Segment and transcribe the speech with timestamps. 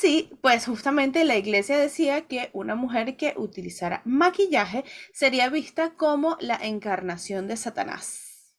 [0.00, 6.38] Así, pues justamente la iglesia decía que una mujer que utilizara maquillaje sería vista como
[6.40, 8.56] la encarnación de Satanás.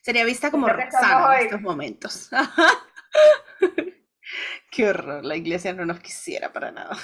[0.00, 2.30] Sería vista como Roxana en estos momentos.
[4.70, 6.96] Qué horror, la iglesia no nos quisiera para nada.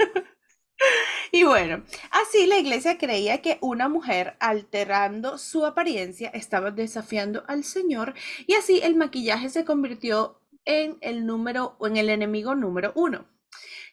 [1.30, 7.64] Y bueno, así la iglesia creía que una mujer alterando su apariencia estaba desafiando al
[7.64, 8.14] Señor
[8.46, 10.37] y así el maquillaje se convirtió
[10.68, 13.26] en el número o en el enemigo número uno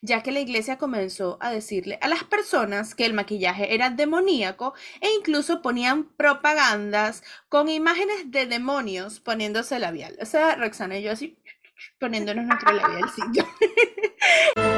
[0.02, 4.76] ya que la iglesia comenzó a decirle a las personas que el maquillaje era demoníaco
[5.02, 10.16] e incluso ponían propagandas con imágenes de demonios poniéndose labial.
[10.22, 11.38] O sea, Roxana y yo así
[12.00, 13.46] poniéndonos nuestro labialcillo.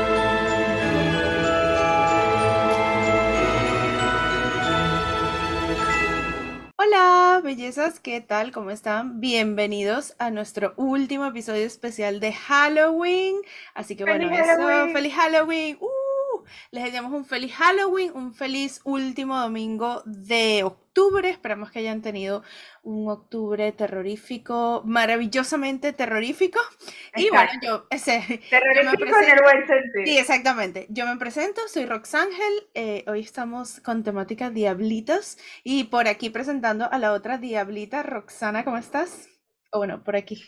[6.79, 8.51] Hola, bellezas, ¿qué tal?
[8.51, 9.19] ¿Cómo están?
[9.19, 13.37] Bienvenidos a nuestro último episodio especial de Halloween.
[13.73, 15.79] Así que bueno, eso, feliz Halloween.
[15.81, 16.43] ¡Uh!
[16.69, 20.86] Les deseamos un feliz Halloween, un feliz último domingo de octubre.
[21.29, 22.43] Esperamos que hayan tenido
[22.81, 26.59] un octubre terrorífico, maravillosamente terrorífico.
[27.15, 30.05] Y bueno, yo, ese, terrorífico en el buen sentido.
[30.05, 30.87] Sí, exactamente.
[30.89, 32.67] Yo me presento, soy Roxángel.
[32.73, 35.37] Eh, hoy estamos con temática Diablitos.
[35.63, 39.29] Y por aquí presentando a la otra Diablita, Roxana, ¿cómo estás?
[39.71, 40.43] O bueno, por aquí.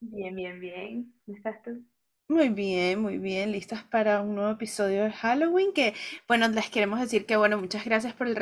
[0.00, 1.14] Bien, bien, bien.
[1.24, 1.84] ¿Cómo estás tú?
[2.28, 5.94] Muy bien, muy bien, listas para un nuevo episodio de Halloween, que
[6.26, 8.36] bueno, les queremos decir que bueno, muchas gracias por el,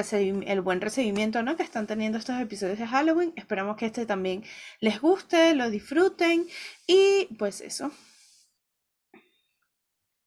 [0.47, 1.55] el buen recibimiento, ¿no?
[1.55, 3.35] que están teniendo estos episodios de Halloween.
[3.37, 4.43] Esperamos que este también
[4.81, 6.47] les guste, lo disfruten
[6.87, 7.91] y pues eso.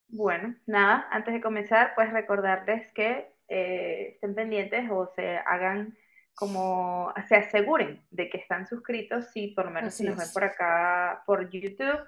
[0.07, 5.97] Bueno, nada, antes de comenzar, pues recordarles que eh, estén pendientes o se hagan
[6.35, 10.43] como, se aseguren de que están suscritos, si por lo menos si nos ven por
[10.43, 12.07] acá por YouTube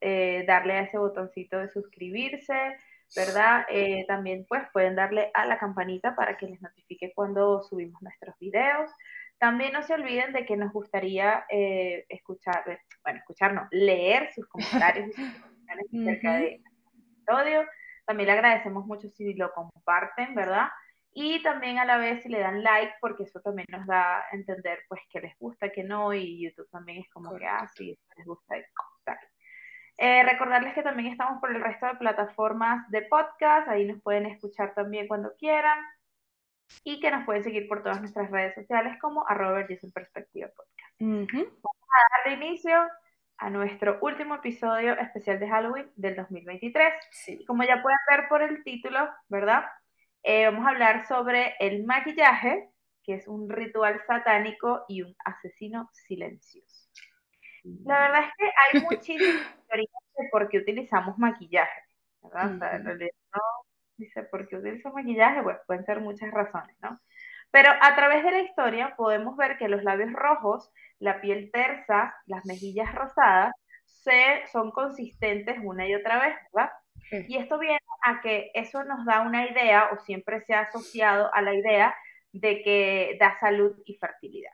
[0.00, 2.76] eh, darle a ese botoncito de suscribirse,
[3.16, 3.64] ¿verdad?
[3.68, 8.38] Eh, también pues pueden darle a la campanita para que les notifique cuando subimos nuestros
[8.38, 8.90] videos.
[9.38, 12.64] También no se olviden de que nos gustaría eh, escuchar,
[13.02, 15.24] bueno, escuchar, no, leer sus comentarios y sus
[15.68, 16.70] acerca de este
[17.16, 17.66] episodio.
[18.06, 20.68] También le agradecemos mucho si lo comparten, ¿verdad?
[21.14, 24.24] Y también a la vez si le dan like, porque eso también nos da a
[24.32, 27.98] entender pues que les gusta, que no, y YouTube también es como que, ah, sí,
[28.16, 28.56] les gusta,
[30.04, 34.26] eh, recordarles que también estamos por el resto de plataformas de podcast, ahí nos pueden
[34.26, 35.78] escuchar también cuando quieran
[36.82, 39.64] y que nos pueden seguir por todas nuestras redes sociales como arroba
[39.94, 40.94] Perspectiva Podcast.
[40.98, 42.84] Vamos a darle inicio
[43.38, 46.94] a nuestro último episodio especial de Halloween del 2023.
[47.46, 49.66] Como ya pueden ver por el título, ¿verdad?
[50.24, 52.70] Eh, vamos a hablar sobre el maquillaje,
[53.04, 56.81] que es un ritual satánico y un asesino silencioso.
[57.64, 61.82] La verdad es que hay muchísimas teorías de por qué utilizamos maquillaje,
[62.22, 62.54] ¿verdad?
[62.54, 63.40] O sea, en realidad no
[63.96, 67.00] dice por qué utilizamos maquillaje, pues pueden ser muchas razones, ¿no?
[67.50, 72.14] Pero a través de la historia podemos ver que los labios rojos, la piel tersa,
[72.26, 73.52] las mejillas rosadas,
[73.84, 76.72] se, son consistentes una y otra vez, ¿verdad?
[77.28, 81.32] Y esto viene a que eso nos da una idea, o siempre se ha asociado
[81.34, 81.94] a la idea
[82.32, 84.52] de que da salud y fertilidad.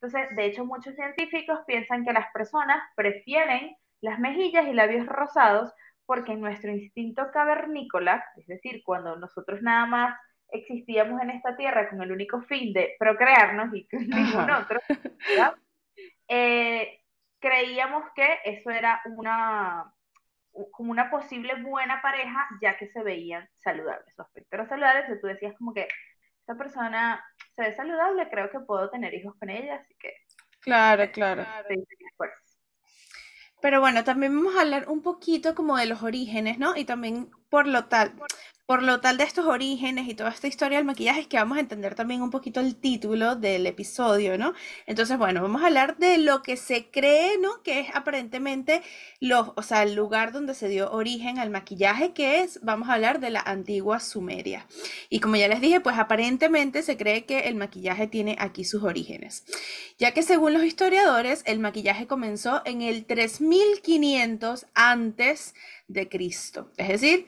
[0.00, 5.72] Entonces, de hecho, muchos científicos piensan que las personas prefieren las mejillas y labios rosados
[6.06, 10.18] porque en nuestro instinto cavernícola, es decir, cuando nosotros nada más
[10.48, 14.80] existíamos en esta tierra con el único fin de procrearnos y con ningún otro,
[16.28, 17.00] eh,
[17.38, 19.92] creíamos que eso era una
[20.72, 25.20] como una posible buena pareja ya que se veían saludables, su aspecto era saludable, entonces
[25.20, 25.86] tú decías como que
[26.40, 27.24] esta persona
[27.60, 30.14] se ve saludable, creo que puedo tener hijos con ella, así que...
[30.60, 31.46] Claro, claro.
[33.60, 36.76] Pero bueno, también vamos a hablar un poquito como de los orígenes, ¿no?
[36.76, 38.14] Y también por lo tal,
[38.70, 41.58] por lo tal de estos orígenes y toda esta historia del maquillaje es que vamos
[41.58, 44.54] a entender también un poquito el título del episodio, ¿no?
[44.86, 47.64] Entonces, bueno, vamos a hablar de lo que se cree, ¿no?
[47.64, 48.80] Que es aparentemente
[49.18, 52.92] los, o sea, el lugar donde se dio origen al maquillaje, que es, vamos a
[52.92, 54.68] hablar de la antigua Sumeria.
[55.08, 58.84] Y como ya les dije, pues aparentemente se cree que el maquillaje tiene aquí sus
[58.84, 59.46] orígenes,
[59.98, 65.56] ya que según los historiadores, el maquillaje comenzó en el 3500 antes
[65.88, 67.26] de Cristo, es decir,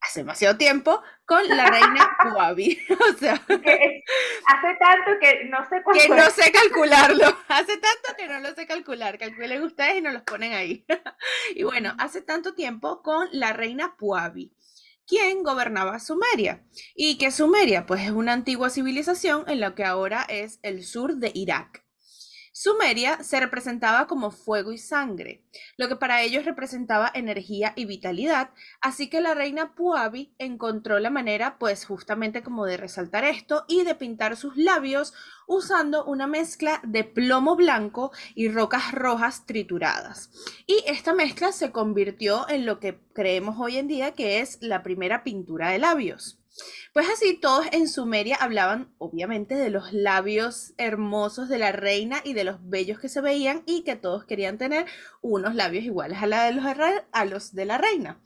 [0.00, 2.78] hace demasiado tiempo con la reina Puabi.
[3.14, 6.02] o sea, hace tanto que no sé cuánto.
[6.02, 7.26] Que no sé calcularlo.
[7.48, 9.18] Hace tanto que no lo sé calcular.
[9.18, 10.84] Calculen ustedes y nos los ponen ahí.
[11.54, 14.52] y bueno, hace tanto tiempo con la reina Puabi.
[15.06, 16.64] quien gobernaba Sumeria.
[16.94, 17.86] ¿Y que Sumeria?
[17.86, 21.85] Pues es una antigua civilización en lo que ahora es el sur de Irak.
[22.58, 25.42] Sumeria se representaba como fuego y sangre,
[25.76, 28.48] lo que para ellos representaba energía y vitalidad,
[28.80, 33.84] así que la reina Puabi encontró la manera, pues justamente como de resaltar esto y
[33.84, 35.12] de pintar sus labios
[35.46, 40.30] usando una mezcla de plomo blanco y rocas rojas trituradas.
[40.66, 44.82] Y esta mezcla se convirtió en lo que creemos hoy en día que es la
[44.82, 46.38] primera pintura de labios.
[46.96, 52.32] Pues así todos en Sumeria hablaban obviamente de los labios hermosos de la reina y
[52.32, 54.86] de los bellos que se veían y que todos querían tener
[55.20, 58.18] unos labios iguales a, los, los de la reina.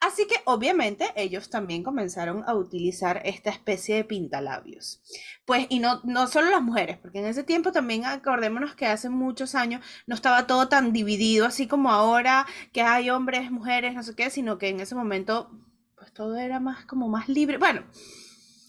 [0.00, 5.00] Así que obviamente ellos también comenzaron a utilizar esta especie de pintalabios.
[5.46, 9.08] Pues y no, no solo las mujeres, porque en ese tiempo también acordémonos que hace
[9.08, 12.44] muchos años no estaba todo tan dividido así como ahora
[12.74, 15.50] que hay hombres, mujeres, no sé qué, sino que en ese momento
[16.08, 17.58] pues todo era más como más libre.
[17.58, 17.84] Bueno,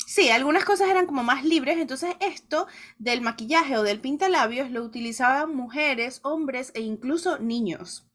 [0.05, 4.83] sí, algunas cosas eran como más libres, entonces esto del maquillaje o del pintalabios lo
[4.83, 8.05] utilizaban mujeres, hombres e incluso niños.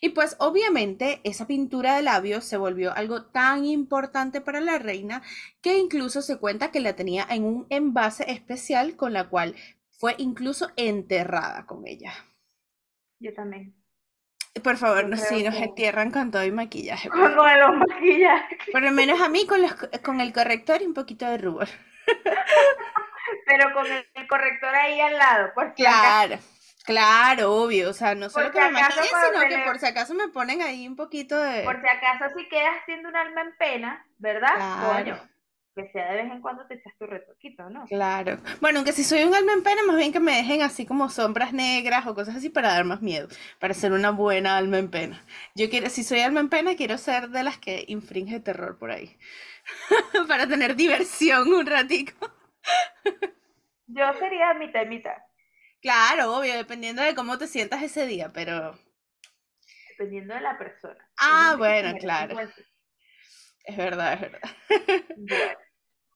[0.00, 5.22] Y pues obviamente esa pintura de labios se volvió algo tan importante para la reina
[5.62, 9.54] que incluso se cuenta que la tenía en un envase especial con la cual
[9.92, 12.12] fue incluso enterrada con ella.
[13.20, 13.75] Yo también.
[14.62, 17.08] Por favor, no, si nos entierran con todo el maquillaje.
[17.08, 18.58] Con los maquillajes.
[18.72, 21.68] Por lo menos a mí con, los, con el corrector y un poquito de rubor.
[23.46, 26.38] Pero con el, corrector ahí al lado, pues Claro,
[26.84, 27.90] claro, obvio.
[27.90, 30.86] O sea, no solo que me maquillen, sino que por si acaso me ponen ahí
[30.86, 31.64] un poquito de...
[31.64, 34.54] Por si acaso si quedas haciendo un alma en pena, ¿verdad?
[34.54, 35.35] Claro
[35.76, 37.84] que sea de vez en cuando te echas tu retoquito, ¿no?
[37.84, 38.38] Claro.
[38.62, 41.10] Bueno, aunque si soy un alma en pena, más bien que me dejen así como
[41.10, 43.28] sombras negras o cosas así para dar más miedo,
[43.60, 45.22] para ser una buena alma en pena.
[45.54, 48.90] Yo quiero, si soy alma en pena, quiero ser de las que infringe terror por
[48.90, 49.18] ahí.
[50.28, 52.14] para tener diversión un ratico.
[53.86, 55.16] Yo sería mitad y mitad.
[55.82, 58.78] Claro, obvio, dependiendo de cómo te sientas ese día, pero...
[59.90, 61.06] Dependiendo de la persona.
[61.18, 62.34] Ah, bueno, claro.
[63.64, 65.58] Es verdad, es verdad.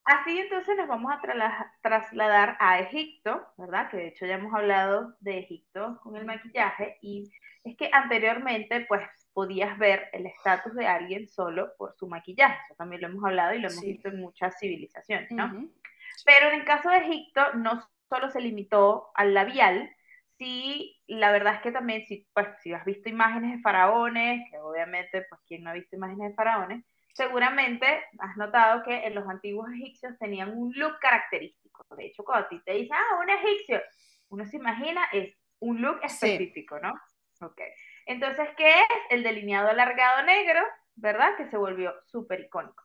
[0.03, 1.21] Así entonces nos vamos a
[1.81, 3.89] trasladar a Egipto, ¿verdad?
[3.89, 7.31] Que de hecho ya hemos hablado de Egipto con el maquillaje y
[7.63, 9.01] es que anteriormente pues
[9.33, 13.53] podías ver el estatus de alguien solo por su maquillaje, eso también lo hemos hablado
[13.53, 15.69] y lo hemos visto en muchas civilizaciones, ¿no?
[16.25, 19.89] Pero en el caso de Egipto no solo se limitó al labial,
[20.37, 24.57] sí, la verdad es que también si, pues, si has visto imágenes de faraones, que
[24.57, 26.83] obviamente pues quien no ha visto imágenes de faraones,
[27.13, 31.85] seguramente has notado que en los antiguos egipcios tenían un look característico.
[31.95, 33.81] De hecho, cuando a ti te dicen, ah, un egipcio,
[34.29, 36.93] uno se imagina es un look específico, ¿no?
[37.41, 37.61] Ok.
[38.05, 38.87] Entonces, ¿qué es?
[39.09, 40.61] El delineado alargado negro,
[40.95, 41.35] ¿verdad?
[41.37, 42.83] Que se volvió súper icónico.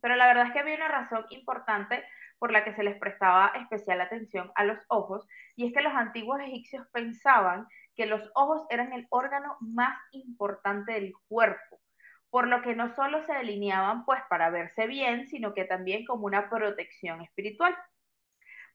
[0.00, 2.04] Pero la verdad es que había una razón importante
[2.38, 5.26] por la que se les prestaba especial atención a los ojos,
[5.56, 10.92] y es que los antiguos egipcios pensaban que los ojos eran el órgano más importante
[10.92, 11.80] del cuerpo
[12.30, 16.26] por lo que no solo se delineaban pues para verse bien, sino que también como
[16.26, 17.76] una protección espiritual.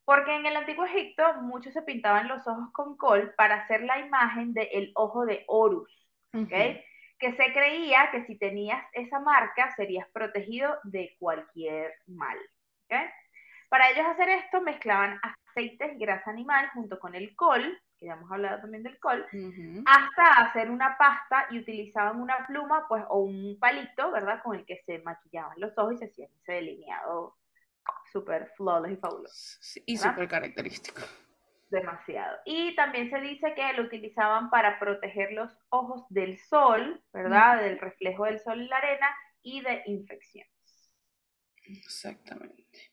[0.05, 3.99] Porque en el antiguo Egipto muchos se pintaban los ojos con col para hacer la
[3.99, 5.89] imagen del ojo de Horus,
[6.49, 12.37] que se creía que si tenías esa marca serías protegido de cualquier mal.
[13.69, 18.13] Para ellos hacer esto mezclaban aceites y grasa animal junto con el col, que ya
[18.13, 19.25] hemos hablado también del col,
[19.85, 24.43] hasta hacer una pasta y utilizaban una pluma pues, o un palito, ¿verdad?
[24.43, 27.37] Con el que se maquillaban los ojos y se hacían ese delineado
[28.11, 29.59] súper flawless y fabuloso.
[29.85, 31.01] y súper característico.
[31.69, 32.37] Demasiado.
[32.45, 37.61] Y también se dice que lo utilizaban para proteger los ojos del sol, ¿verdad?
[37.61, 39.07] Del reflejo del sol en la arena
[39.41, 40.51] y de infecciones.
[41.65, 42.92] Exactamente.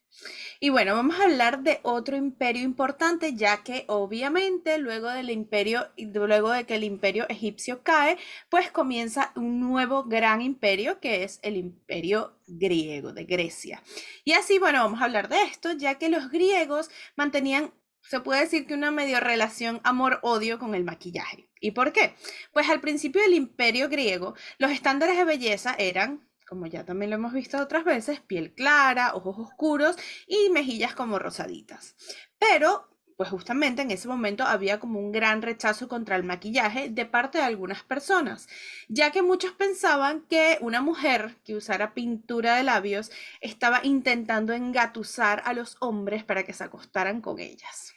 [0.60, 5.88] Y bueno, vamos a hablar de otro imperio importante, ya que obviamente luego del imperio,
[5.96, 8.18] luego de que el imperio egipcio cae,
[8.50, 13.82] pues comienza un nuevo gran imperio que es el imperio griego de Grecia.
[14.24, 18.40] Y así, bueno, vamos a hablar de esto, ya que los griegos mantenían se puede
[18.40, 21.48] decir que una medio relación amor-odio con el maquillaje.
[21.60, 22.14] ¿Y por qué?
[22.52, 27.16] Pues al principio del imperio griego, los estándares de belleza eran como ya también lo
[27.16, 29.94] hemos visto otras veces, piel clara, ojos oscuros
[30.26, 31.94] y mejillas como rosaditas.
[32.40, 37.06] Pero, pues justamente en ese momento había como un gran rechazo contra el maquillaje de
[37.06, 38.48] parte de algunas personas,
[38.88, 45.42] ya que muchos pensaban que una mujer que usara pintura de labios estaba intentando engatusar
[45.44, 47.94] a los hombres para que se acostaran con ellas.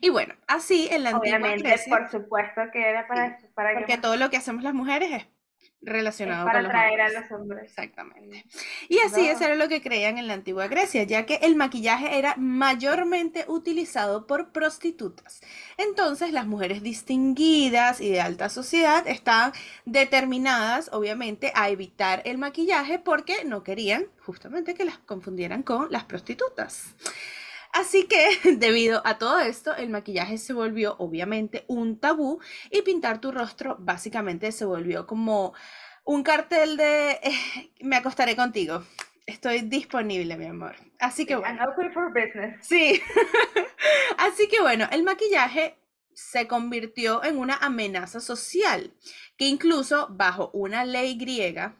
[0.00, 4.30] Y bueno, así en la Obviamente, por supuesto que era para, para porque todo lo
[4.30, 5.37] que hacemos las mujeres es
[5.80, 7.64] relacionado para con los atraer a los hombres.
[7.64, 8.44] Exactamente.
[8.88, 12.18] Y así eso era lo que creían en la antigua Grecia, ya que el maquillaje
[12.18, 15.40] era mayormente utilizado por prostitutas.
[15.76, 19.52] Entonces las mujeres distinguidas y de alta sociedad estaban
[19.84, 26.04] determinadas, obviamente, a evitar el maquillaje porque no querían justamente que las confundieran con las
[26.04, 26.94] prostitutas.
[27.78, 32.40] Así que, debido a todo esto, el maquillaje se volvió obviamente un tabú
[32.72, 35.54] y pintar tu rostro básicamente se volvió como
[36.04, 38.82] un cartel de eh, me acostaré contigo.
[39.26, 40.74] Estoy disponible, mi amor.
[40.98, 41.64] Así que bueno.
[41.94, 42.66] for business.
[42.66, 43.00] Sí.
[44.18, 45.78] Así que bueno, el maquillaje
[46.14, 48.92] se convirtió en una amenaza social,
[49.36, 51.76] que incluso bajo una ley griega,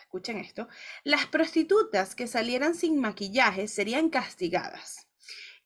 [0.00, 0.66] escuchen esto,
[1.04, 5.07] las prostitutas que salieran sin maquillaje serían castigadas.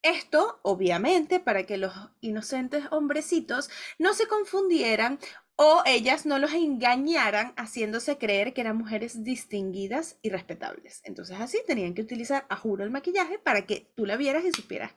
[0.02, 5.21] Esto, obviamente, para que los inocentes hombrecitos no se confundieran
[5.54, 11.00] o ellas no los engañaran haciéndose creer que eran mujeres distinguidas y respetables.
[11.04, 14.50] Entonces así tenían que utilizar a juro el maquillaje para que tú la vieras y
[14.52, 14.92] supieras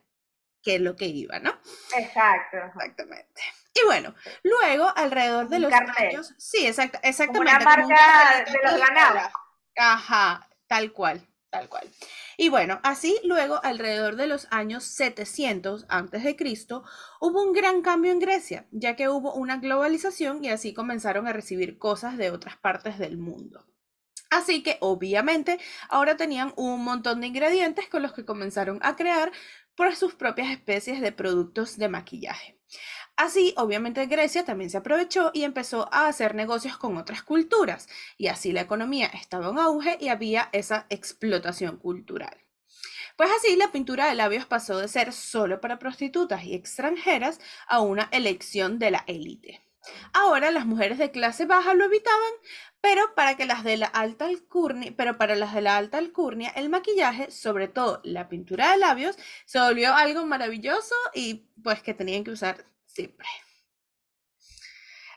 [0.64, 1.52] qué es lo que iba, ¿no?
[1.96, 2.58] Exacto.
[2.58, 3.42] Exactamente.
[3.76, 7.54] Y bueno, luego alrededor de los años, sí, exacto, exactamente.
[7.54, 9.32] Como una marca de los ganados.
[9.78, 11.90] Ajá, tal cual tal cual.
[12.36, 16.36] Y bueno, así luego, alrededor de los años 700 a.C.,
[17.22, 21.34] hubo un gran cambio en Grecia, ya que hubo una globalización y así comenzaron a
[21.34, 23.66] recibir cosas de otras partes del mundo.
[24.30, 29.32] Así que obviamente ahora tenían un montón de ingredientes con los que comenzaron a crear
[29.76, 32.60] por sus propias especies de productos de maquillaje.
[33.18, 38.28] Así, obviamente Grecia también se aprovechó y empezó a hacer negocios con otras culturas, y
[38.28, 42.38] así la economía estaba en auge y había esa explotación cultural.
[43.16, 47.80] Pues así la pintura de labios pasó de ser solo para prostitutas y extranjeras a
[47.80, 49.62] una elección de la élite.
[50.12, 52.32] Ahora las mujeres de clase baja lo evitaban,
[52.82, 56.50] pero para que las de la alta alcurnia, pero para las de la alta alcurnia,
[56.50, 61.94] el maquillaje, sobre todo la pintura de labios, se volvió algo maravilloso y pues que
[61.94, 63.28] tenían que usar siempre.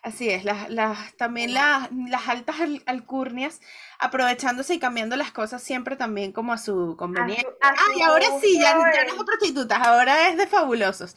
[0.03, 2.57] Así es, las, también las, altas
[2.87, 3.61] alcurnias,
[3.99, 7.49] aprovechándose y cambiando las cosas siempre también como a su conveniencia.
[7.61, 11.17] Ay, ahora sí, ya, no es de prostitutas, ahora es de fabulosos.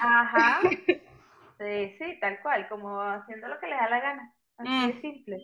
[0.00, 0.60] Ajá.
[1.60, 4.34] Sí, sí, tal cual, como haciendo lo que les da la gana.
[4.56, 5.36] Así de mm, simple.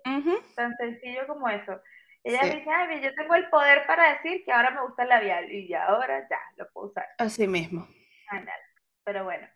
[0.54, 1.78] Tan sencillo como eso.
[2.24, 5.52] Ella dice, ay, yo tengo el poder para decir que ahora me gusta el labial
[5.52, 7.04] y ya ahora ya lo puedo usar.
[7.18, 7.86] Así mismo.
[9.04, 9.46] Pero bueno,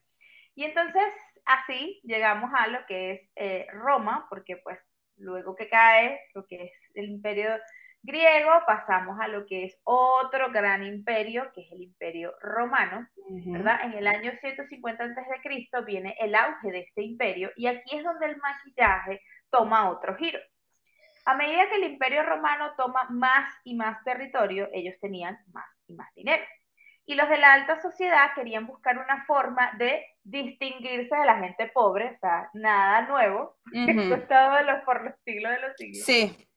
[0.60, 1.14] y entonces
[1.46, 4.78] así llegamos a lo que es eh, Roma, porque pues
[5.16, 7.48] luego que cae lo que es el imperio
[8.02, 13.08] griego, pasamos a lo que es otro gran imperio, que es el imperio romano,
[13.46, 13.84] ¿verdad?
[13.84, 15.82] En el año 150 a.C.
[15.86, 20.40] viene el auge de este imperio y aquí es donde el maquillaje toma otro giro.
[21.24, 25.94] A medida que el imperio romano toma más y más territorio, ellos tenían más y
[25.94, 26.44] más dinero
[27.10, 31.66] y los de la alta sociedad querían buscar una forma de distinguirse de la gente
[31.74, 36.04] pobre, o sea, nada nuevo, esto estaba los, por los siglos de los siglos.
[36.04, 36.48] Sí.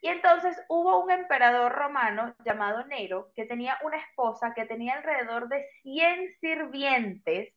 [0.00, 5.50] Y entonces hubo un emperador romano llamado Nero que tenía una esposa que tenía alrededor
[5.50, 7.52] de 100 sirvientes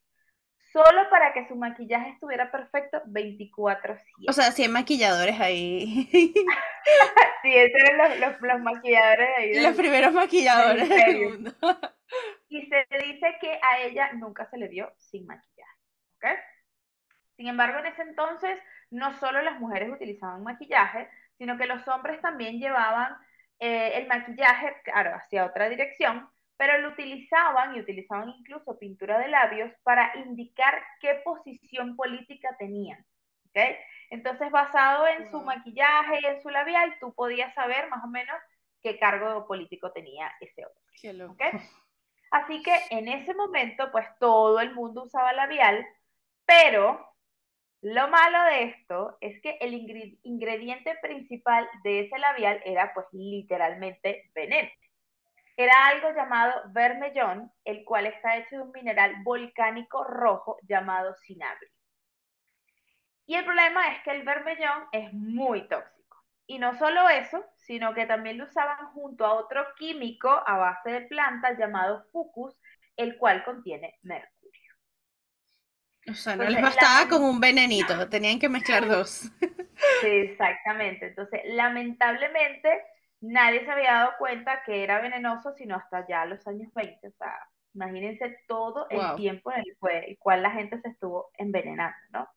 [0.74, 4.26] solo para que su maquillaje estuviera perfecto 24/7.
[4.28, 6.10] O sea, 100 maquilladores ahí.
[7.44, 9.62] sí, esos eran los, los, maquilladores ahí.
[9.62, 11.52] los primeros maquilladores del, mundo.
[12.50, 15.78] y se dice que a ella nunca se le vio sin maquillaje.
[16.18, 16.26] ¿ok?
[17.38, 22.20] Sin embargo, en ese entonces no solo las mujeres utilizaban maquillaje, sino que los hombres
[22.22, 23.16] también llevaban
[23.60, 29.28] eh, el maquillaje, claro, hacia otra dirección, pero lo utilizaban y utilizaban incluso pintura de
[29.28, 33.04] labios para indicar qué posición política tenían.
[33.50, 33.76] ¿okay?
[34.10, 38.36] Entonces, basado en su maquillaje y en su labial, tú podías saber más o menos
[38.82, 41.26] qué cargo político tenía ese hombre.
[41.32, 41.52] ¿okay?
[42.32, 45.86] Así que en ese momento, pues todo el mundo usaba labial,
[46.46, 47.14] pero
[47.82, 49.74] lo malo de esto es que el
[50.24, 54.70] ingrediente principal de ese labial era pues literalmente veneno
[55.56, 61.70] era algo llamado vermellón, el cual está hecho de un mineral volcánico rojo llamado cinabrio.
[63.26, 66.24] Y el problema es que el vermellón es muy tóxico.
[66.46, 70.92] Y no solo eso, sino que también lo usaban junto a otro químico a base
[70.92, 72.54] de plantas llamado fucus,
[72.98, 74.74] el cual contiene mercurio.
[76.10, 79.32] O sea, no les bastaba como un venenito, tenían que mezclar dos.
[80.02, 81.08] Sí, exactamente.
[81.08, 82.84] Entonces, lamentablemente,
[83.24, 87.08] nadie se había dado cuenta que era venenoso sino hasta ya los años 20.
[87.08, 87.34] O sea,
[87.74, 92.30] imagínense todo el tiempo en el, cual la gente se estuvo envenenando, ¿no?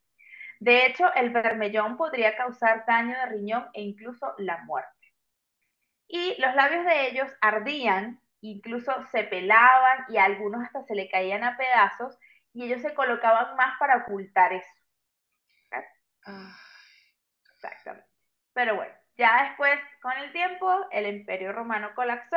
[0.61, 5.13] De hecho, el vermellón podría causar daño de riñón e incluso la muerte.
[6.09, 11.11] Y los labios de ellos ardían, incluso se pelaban y a algunos hasta se le
[11.11, 12.17] caían a pedazos
[12.55, 14.71] y ellos se colocaban más para ocultar eso.
[17.57, 18.09] Exactamente.
[18.55, 22.37] Pero bueno, ya después, con el tiempo, el imperio romano colapsó,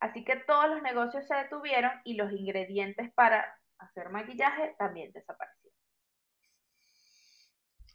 [0.00, 5.76] así que todos los negocios se detuvieron y los ingredientes para hacer maquillaje también desaparecieron.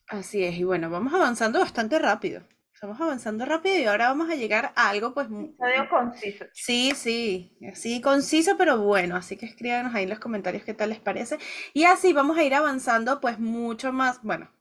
[0.08, 2.44] Así es, y bueno, vamos avanzando bastante rápido.
[2.74, 5.28] Estamos avanzando rápido y ahora vamos a llegar a algo pues...
[5.28, 6.46] Episodio conciso.
[6.52, 10.90] Sí, sí, sí, conciso, pero bueno, así que escríbanos ahí en los comentarios qué tal
[10.90, 11.38] les parece.
[11.74, 14.52] Y así vamos a ir avanzando pues mucho más, bueno,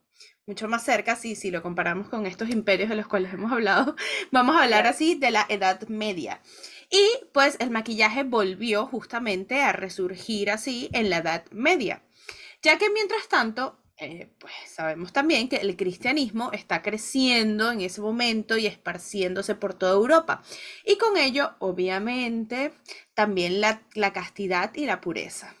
[0.47, 3.95] mucho más cerca, sí, si lo comparamos con estos imperios de los cuales hemos hablado,
[4.31, 6.41] vamos a hablar así de la Edad Media.
[6.89, 12.03] Y pues el maquillaje volvió justamente a resurgir así en la Edad Media,
[12.61, 18.01] ya que mientras tanto, eh, pues sabemos también que el cristianismo está creciendo en ese
[18.01, 20.43] momento y esparciéndose por toda Europa.
[20.85, 22.71] Y con ello, obviamente,
[23.15, 25.55] también la, la castidad y la pureza.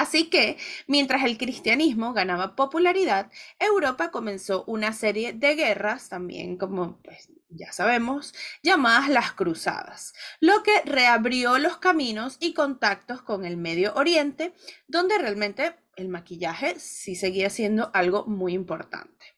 [0.00, 6.98] Así que, mientras el cristianismo ganaba popularidad, Europa comenzó una serie de guerras, también como
[7.02, 13.56] pues, ya sabemos, llamadas las cruzadas, lo que reabrió los caminos y contactos con el
[13.56, 14.52] Medio Oriente,
[14.86, 19.36] donde realmente el maquillaje sí seguía siendo algo muy importante.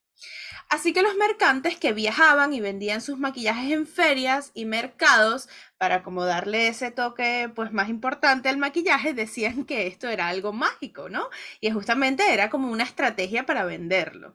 [0.71, 5.49] Así que los mercantes que viajaban y vendían sus maquillajes en ferias y mercados
[5.79, 10.53] para como darle ese toque pues más importante al maquillaje, decían que esto era algo
[10.53, 11.31] mágico, ¿no?
[11.61, 14.35] Y justamente era como una estrategia para venderlo.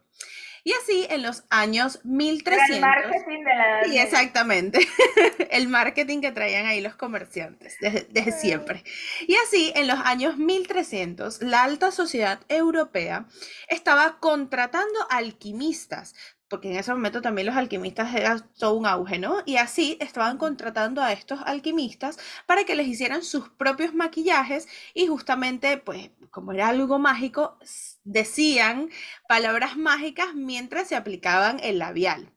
[0.66, 2.70] Y así en los años 1300.
[2.70, 4.80] el marketing de la Sí, exactamente.
[5.52, 8.84] el marketing que traían ahí los comerciantes desde, desde, siempre.
[9.28, 13.26] Y así en los años 1300, la alta sociedad europea
[13.68, 16.16] estaba contratando alquimistas
[16.50, 19.42] porque en ese momento también los alquimistas eran todo un auge, ¿no?
[19.46, 25.08] Y así estaban contratando a estos alquimistas para que les hicieran sus propios maquillajes y
[25.08, 27.58] justamente, pues, como era algo mágico,
[28.04, 28.90] decían
[29.28, 32.32] palabras mágicas mientras se aplicaban el labial.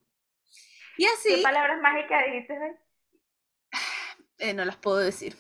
[0.96, 1.36] Y así...
[1.36, 2.54] ¿Qué palabras mágicas dijiste?
[4.38, 5.34] Eh, no las puedo decir.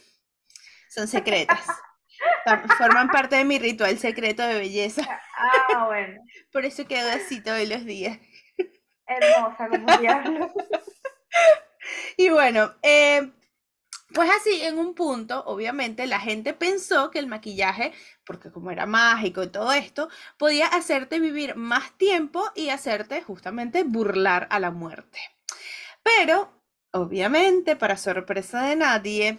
[0.88, 1.66] Son secretas.
[2.78, 5.02] Forman parte de mi ritual secreto de belleza.
[5.36, 6.22] Ah, bueno.
[6.52, 8.18] Por eso quedo así todos los días.
[9.06, 10.52] Hermosa como diablo.
[12.16, 13.30] y bueno, eh,
[14.14, 17.92] pues así, en un punto, obviamente, la gente pensó que el maquillaje,
[18.24, 23.82] porque como era mágico y todo esto, podía hacerte vivir más tiempo y hacerte justamente
[23.84, 25.18] burlar a la muerte.
[26.02, 26.52] Pero,
[26.92, 29.38] obviamente, para sorpresa de nadie,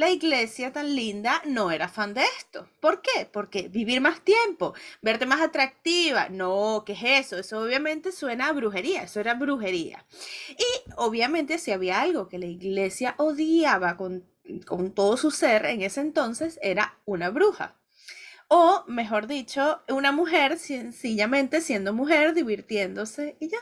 [0.00, 2.66] la iglesia tan linda no era fan de esto.
[2.80, 3.28] ¿Por qué?
[3.30, 7.36] Porque vivir más tiempo, verte más atractiva, no, ¿qué es eso?
[7.36, 10.06] Eso obviamente suena a brujería, eso era brujería.
[10.50, 14.24] Y obviamente si había algo que la iglesia odiaba con,
[14.66, 17.76] con todo su ser en ese entonces, era una bruja.
[18.48, 23.58] O, mejor dicho, una mujer sencillamente siendo mujer, divirtiéndose y ya.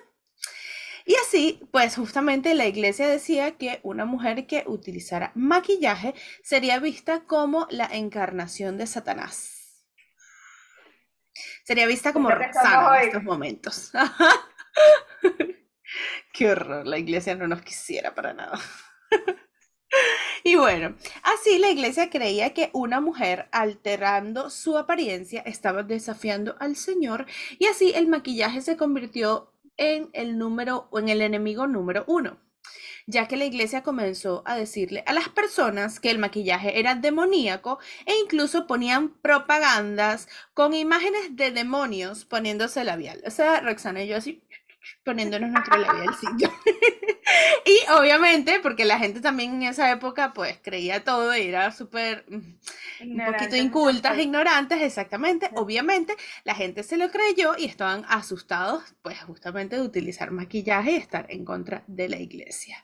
[1.08, 7.24] Y así, pues justamente la iglesia decía que una mujer que utilizara maquillaje sería vista
[7.24, 9.86] como la encarnación de Satanás.
[11.64, 13.90] Sería vista como Roxana en estos momentos.
[16.34, 18.60] Qué horror, la iglesia no nos quisiera para nada.
[20.44, 26.76] Y bueno, así la iglesia creía que una mujer alterando su apariencia estaba desafiando al
[26.76, 27.26] Señor
[27.58, 32.38] y así el maquillaje se convirtió en el número o en el enemigo número uno,
[33.06, 37.78] ya que la iglesia comenzó a decirle a las personas que el maquillaje era demoníaco
[38.04, 43.22] e incluso ponían propagandas con imágenes de demonios poniéndose labial.
[43.26, 44.42] O sea, Roxana y yo así
[45.04, 46.50] poniéndonos nuestro labialcillo.
[47.64, 52.24] y obviamente, porque la gente también en esa época pues creía todo y era súper
[52.28, 55.50] mm, un poquito incultas, ignorantes, exactamente.
[55.54, 60.96] Obviamente, la gente se lo creyó y estaban asustados pues justamente de utilizar maquillaje y
[60.96, 62.82] estar en contra de la iglesia.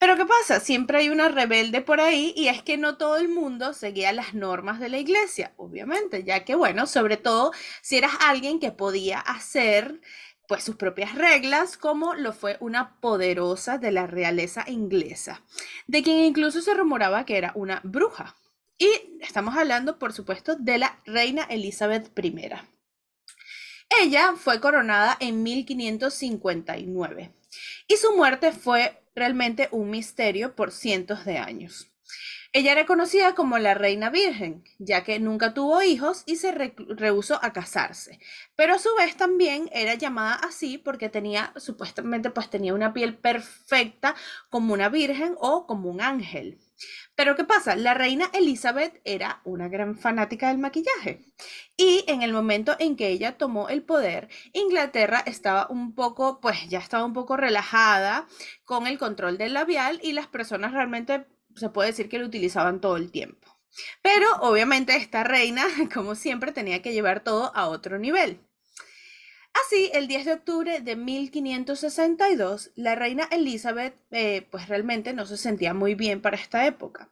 [0.00, 0.60] Pero ¿qué pasa?
[0.60, 4.32] Siempre hay una rebelde por ahí y es que no todo el mundo seguía las
[4.32, 9.20] normas de la iglesia, obviamente, ya que bueno, sobre todo si eras alguien que podía
[9.20, 10.00] hacer
[10.50, 15.44] pues sus propias reglas, como lo fue una poderosa de la realeza inglesa,
[15.86, 18.34] de quien incluso se rumoraba que era una bruja.
[18.76, 18.88] Y
[19.20, 22.50] estamos hablando, por supuesto, de la reina Elizabeth I.
[24.02, 27.32] Ella fue coronada en 1559
[27.86, 31.89] y su muerte fue realmente un misterio por cientos de años.
[32.52, 37.38] Ella era conocida como la reina virgen, ya que nunca tuvo hijos y se rehusó
[37.44, 38.18] a casarse.
[38.56, 43.16] Pero a su vez también era llamada así porque tenía, supuestamente, pues tenía una piel
[43.16, 44.16] perfecta
[44.48, 46.58] como una virgen o como un ángel.
[47.14, 47.76] Pero ¿qué pasa?
[47.76, 51.20] La reina Elizabeth era una gran fanática del maquillaje.
[51.76, 56.68] Y en el momento en que ella tomó el poder, Inglaterra estaba un poco, pues
[56.68, 58.26] ya estaba un poco relajada
[58.64, 62.80] con el control del labial y las personas realmente se puede decir que lo utilizaban
[62.80, 63.48] todo el tiempo.
[64.02, 68.40] Pero obviamente esta reina, como siempre, tenía que llevar todo a otro nivel.
[69.66, 75.36] Así, el 10 de octubre de 1562, la reina Elizabeth eh, pues realmente no se
[75.36, 77.10] sentía muy bien para esta época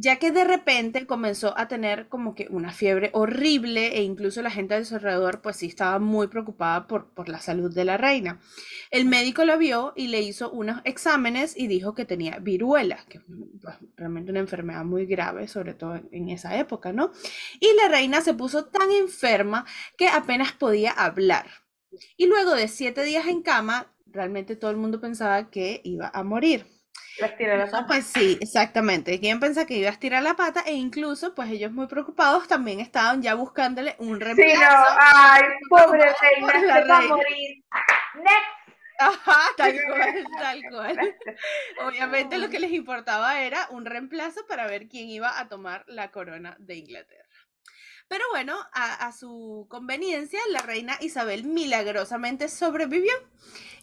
[0.00, 4.50] ya que de repente comenzó a tener como que una fiebre horrible e incluso la
[4.50, 7.96] gente de su alrededor pues sí estaba muy preocupada por, por la salud de la
[7.96, 8.40] reina.
[8.92, 13.20] El médico la vio y le hizo unos exámenes y dijo que tenía viruela, que
[13.60, 17.10] pues, realmente una enfermedad muy grave, sobre todo en esa época, ¿no?
[17.58, 21.46] Y la reina se puso tan enferma que apenas podía hablar.
[22.16, 26.22] Y luego de siete días en cama, realmente todo el mundo pensaba que iba a
[26.22, 26.77] morir
[27.20, 27.86] la pata.
[27.86, 29.18] Pues sí, exactamente.
[29.20, 30.62] ¿Quién pensa que iba a estirar la pata?
[30.66, 34.52] E incluso, pues ellos muy preocupados también estaban ya buscándole un reemplazo.
[34.52, 37.64] Sí, no, ay, pobre reina, se va a morir.
[38.14, 38.58] Next.
[38.98, 41.16] Ajá, tal cual, tal cual.
[41.86, 46.10] Obviamente lo que les importaba era un reemplazo para ver quién iba a tomar la
[46.10, 47.24] corona de Inglaterra.
[48.08, 53.12] Pero bueno, a, a, su conveniencia, la reina Isabel milagrosamente sobrevivió.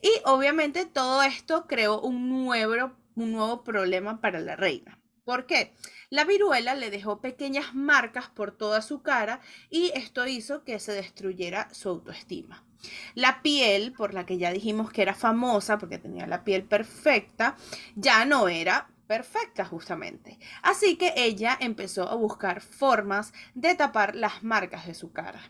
[0.01, 4.99] Y obviamente todo esto creó un nuevo un nuevo problema para la reina.
[5.25, 5.73] ¿Por qué?
[6.11, 10.93] La viruela le dejó pequeñas marcas por toda su cara y esto hizo que se
[10.93, 12.63] destruyera su autoestima.
[13.15, 17.57] La piel, por la que ya dijimos que era famosa porque tenía la piel perfecta,
[17.95, 20.37] ya no era perfecta justamente.
[20.61, 25.41] Así que ella empezó a buscar formas de tapar las marcas de su cara.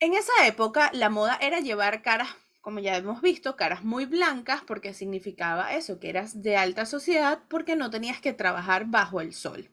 [0.00, 2.28] En esa época la moda era llevar caras
[2.66, 7.38] como ya hemos visto, caras muy blancas porque significaba eso, que eras de alta sociedad
[7.46, 9.70] porque no tenías que trabajar bajo el sol.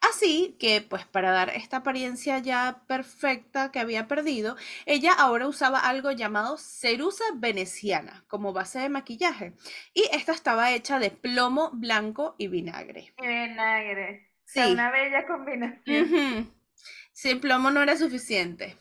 [0.00, 5.80] Así que, pues para dar esta apariencia ya perfecta que había perdido, ella ahora usaba
[5.80, 9.52] algo llamado cerusa veneciana como base de maquillaje.
[9.92, 13.12] Y esta estaba hecha de plomo blanco y vinagre.
[13.20, 14.30] vinagre.
[14.46, 14.72] Sí.
[14.72, 16.50] una bella combinación.
[17.12, 18.78] Sin plomo no era suficiente.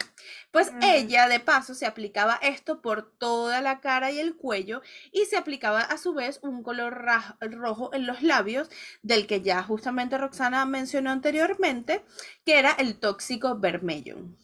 [0.51, 5.25] Pues ella de paso se aplicaba esto por toda la cara y el cuello y
[5.25, 7.05] se aplicaba a su vez un color
[7.39, 8.69] rojo en los labios
[9.01, 12.03] del que ya justamente Roxana mencionó anteriormente,
[12.45, 14.37] que era el tóxico vermellón.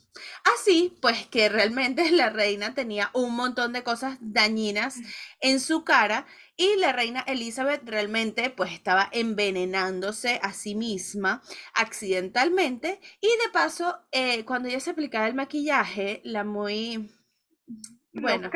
[0.56, 4.98] Así, pues que realmente la reina tenía un montón de cosas dañinas
[5.39, 6.26] en su cara
[6.58, 11.41] y la reina Elizabeth realmente pues estaba envenenándose a sí misma
[11.76, 17.10] accidentalmente y de paso eh, cuando ella se aplicaba el maquillaje, la muy
[18.22, 18.50] bueno,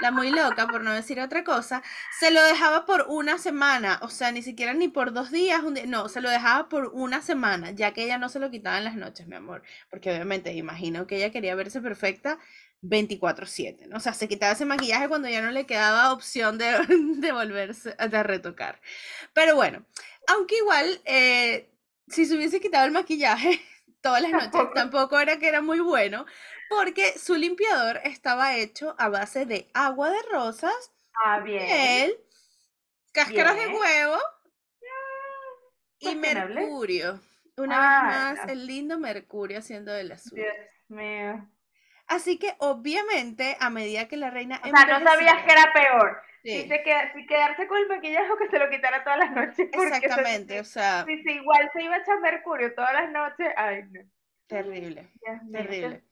[0.00, 1.82] la muy loca, por no decir otra cosa,
[2.18, 6.08] se lo dejaba por una semana, o sea, ni siquiera ni por dos días, no,
[6.08, 8.96] se lo dejaba por una semana, ya que ella no se lo quitaba en las
[8.96, 12.38] noches, mi amor, porque obviamente imagino que ella quería verse perfecta
[12.84, 13.96] 24/7, ¿no?
[13.96, 16.66] O sea, se quitaba ese maquillaje cuando ya no le quedaba opción de,
[17.18, 18.80] de volverse a retocar.
[19.32, 19.84] Pero bueno,
[20.28, 21.70] aunque igual, eh,
[22.08, 23.60] si se hubiese quitado el maquillaje
[24.00, 26.26] todas las noches, tampoco era que era muy bueno,
[26.68, 30.92] porque su limpiador estaba hecho a base de agua de rosas,
[31.24, 32.18] ah, miel,
[33.12, 34.18] cáscaras de huevo
[36.00, 37.20] y mercurio.
[37.56, 40.42] Una vez ah, más, el lindo mercurio haciendo de la suya.
[40.42, 40.54] Dios
[40.88, 41.48] mío.
[42.06, 44.60] Así que obviamente a medida que la reina...
[44.62, 46.22] O sea, no sabías que era peor.
[46.42, 46.68] Si,
[47.26, 49.68] quedarse con el maquillaje o que se lo quitara todas las noches.
[49.72, 51.04] Exactamente, o sea...
[51.06, 54.02] Si, igual se iba a echar mercurio todas las noches, ay no.
[54.46, 55.10] Terrible,
[55.50, 56.04] terrible.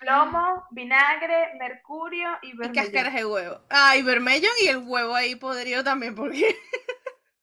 [0.00, 2.72] Plomo, vinagre, mercurio y vermellón.
[2.72, 3.60] Y cáscaras de huevo.
[3.70, 6.56] Ah, y vermellón y el huevo ahí podrido también, porque...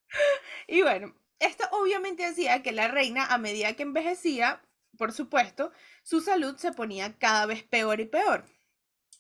[0.68, 4.62] y bueno, esto obviamente hacía que la reina, a medida que envejecía,
[4.98, 5.72] por supuesto,
[6.04, 8.46] su salud se ponía cada vez peor y peor,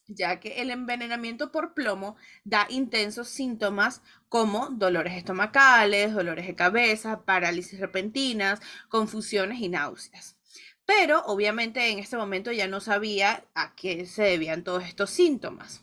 [0.08, 7.24] ya que el envenenamiento por plomo da intensos síntomas como dolores estomacales, dolores de cabeza,
[7.26, 8.60] parálisis repentinas,
[8.90, 10.38] confusiones y náuseas.
[10.86, 15.82] Pero obviamente en este momento ya no sabía a qué se debían todos estos síntomas.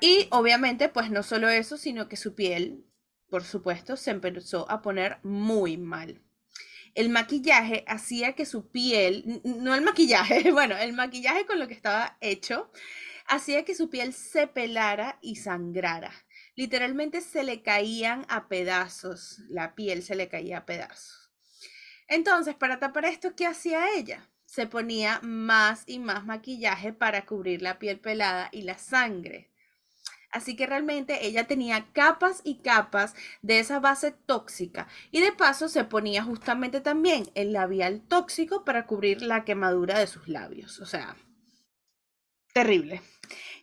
[0.00, 2.86] Y obviamente pues no solo eso, sino que su piel,
[3.28, 6.22] por supuesto, se empezó a poner muy mal
[6.94, 11.74] el maquillaje hacía que su piel, no el maquillaje, bueno, el maquillaje con lo que
[11.74, 12.70] estaba hecho,
[13.26, 16.12] hacía que su piel se pelara y sangrara.
[16.56, 21.32] literalmente se le caían a pedazos, la piel se le caía a pedazos.
[22.06, 24.30] Entonces, para tapar esto, ¿qué hacía ella?
[24.44, 29.50] Se ponía más y más maquillaje para cubrir la piel pelada y la sangre.
[30.34, 34.88] Así que realmente ella tenía capas y capas de esa base tóxica.
[35.12, 40.08] Y de paso se ponía justamente también el labial tóxico para cubrir la quemadura de
[40.08, 40.80] sus labios.
[40.80, 41.14] O sea,
[42.52, 43.00] terrible.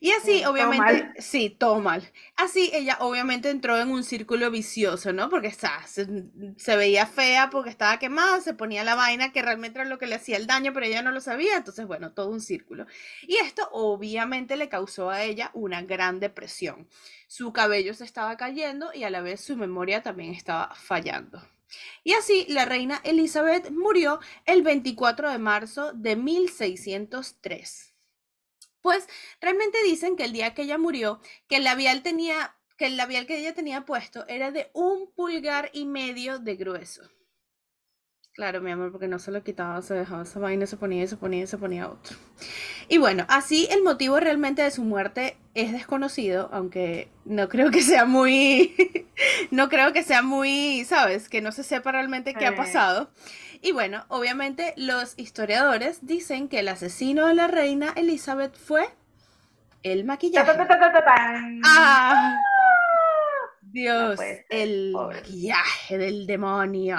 [0.03, 2.11] Y así, obviamente, sí, todo mal.
[2.35, 5.29] Así ella obviamente entró en un círculo vicioso, ¿no?
[5.29, 9.87] Porque está, se, veía fea porque estaba quemada, se ponía la vaina que realmente era
[9.87, 11.55] lo que le hacía el daño, pero ella no lo sabía.
[11.55, 12.87] Entonces, bueno, todo un círculo.
[13.21, 16.87] Y esto obviamente le causó a ella una gran depresión.
[17.27, 21.47] Su cabello se estaba cayendo y a la vez su memoria también estaba fallando.
[22.03, 27.90] Y así la reina Elizabeth murió el 24 de marzo de 1603
[28.81, 29.07] pues
[29.39, 33.25] realmente dicen que el día que ella murió, que el labial tenía, que el labial
[33.25, 37.03] que ella tenía puesto era de un pulgar y medio de grueso.
[38.33, 41.07] Claro, mi amor, porque no se lo quitaba, se dejaba esa vaina, se ponía y
[41.07, 42.15] se ponía y se ponía otro.
[42.87, 47.81] Y bueno, así el motivo realmente de su muerte es desconocido, aunque no creo que
[47.81, 48.73] sea muy,
[49.51, 51.27] no creo que sea muy, ¿sabes?
[51.27, 53.11] Que no se sepa realmente qué ha pasado.
[53.61, 58.89] Y bueno, obviamente los historiadores dicen que el asesino de la reina Elizabeth fue
[59.83, 60.51] el maquillaje.
[61.63, 62.35] ¡Ah!
[63.61, 64.19] Dios,
[64.49, 66.97] el maquillaje del demonio.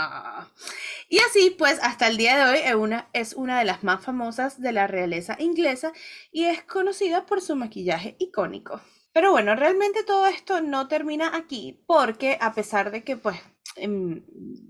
[1.08, 4.02] Y así, pues, hasta el día de hoy es una, es una de las más
[4.02, 5.92] famosas de la realeza inglesa
[6.30, 8.80] y es conocida por su maquillaje icónico.
[9.12, 13.36] Pero bueno, realmente todo esto no termina aquí porque a pesar de que, pues,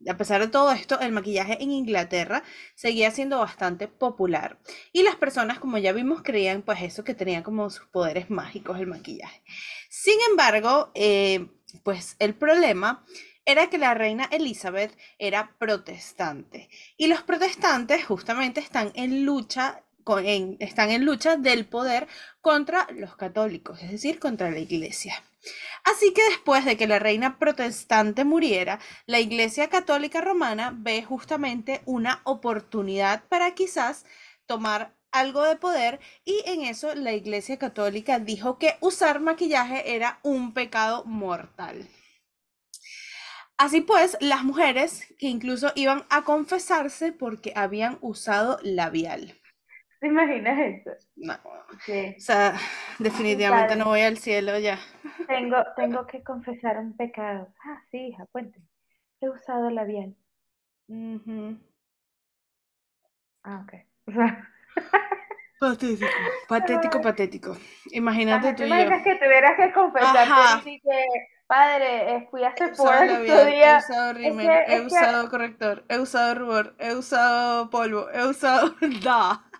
[0.08, 2.42] a pesar de todo esto, el maquillaje en Inglaterra
[2.74, 4.58] seguía siendo bastante popular.
[4.92, 8.78] Y las personas, como ya vimos, creían pues eso que tenía como sus poderes mágicos
[8.78, 9.42] el maquillaje.
[9.88, 11.48] Sin embargo, eh,
[11.82, 13.04] pues el problema
[13.44, 16.68] era que la reina Elizabeth era protestante.
[16.96, 19.82] Y los protestantes justamente están en lucha
[20.58, 22.08] están en lucha del poder
[22.40, 25.22] contra los católicos, es decir, contra la iglesia.
[25.84, 31.82] Así que después de que la reina protestante muriera, la Iglesia Católica Romana ve justamente
[31.86, 34.04] una oportunidad para quizás
[34.46, 40.20] tomar algo de poder y en eso la Iglesia Católica dijo que usar maquillaje era
[40.22, 41.88] un pecado mortal.
[43.58, 49.41] Así pues, las mujeres que incluso iban a confesarse porque habían usado labial.
[50.02, 50.90] ¿Te imaginas eso?
[51.14, 51.34] No.
[51.34, 52.54] O sea,
[52.98, 54.76] definitivamente no voy al cielo ya.
[55.28, 57.54] Tengo, tengo que confesar un pecado.
[57.64, 58.66] Ah, sí, hija, cuénteme.
[59.20, 60.16] He usado labial.
[63.44, 63.74] Ah, ok.
[65.60, 66.06] Patético,
[66.48, 67.56] patético, patético.
[67.92, 68.64] Imagínate tú.
[68.64, 71.04] Imaginas que tuvieras que confesarte y que,
[71.46, 73.76] padre, eh, fui a Sephora este día.
[73.76, 78.74] He usado rímel, he usado corrector, he usado rubor, he usado polvo, he usado...
[79.04, 79.51] da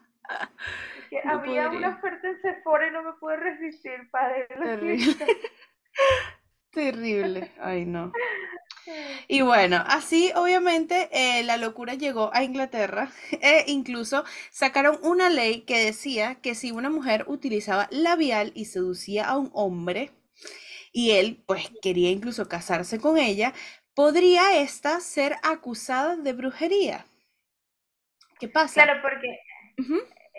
[1.25, 4.47] había una oferta en Sephora y no me pude resistir, padre.
[4.49, 5.27] Terrible.
[6.71, 7.51] Terrible.
[7.61, 8.13] Ay, no.
[9.29, 15.63] Y bueno, así obviamente eh, la locura llegó a Inglaterra e incluso sacaron una ley
[15.63, 20.11] que decía que si una mujer utilizaba labial y seducía a un hombre
[20.93, 23.55] y él pues quería incluso casarse con ella,
[23.95, 27.07] podría ésta ser acusada de brujería.
[28.39, 28.83] ¿Qué pasa?
[28.83, 29.39] Claro, porque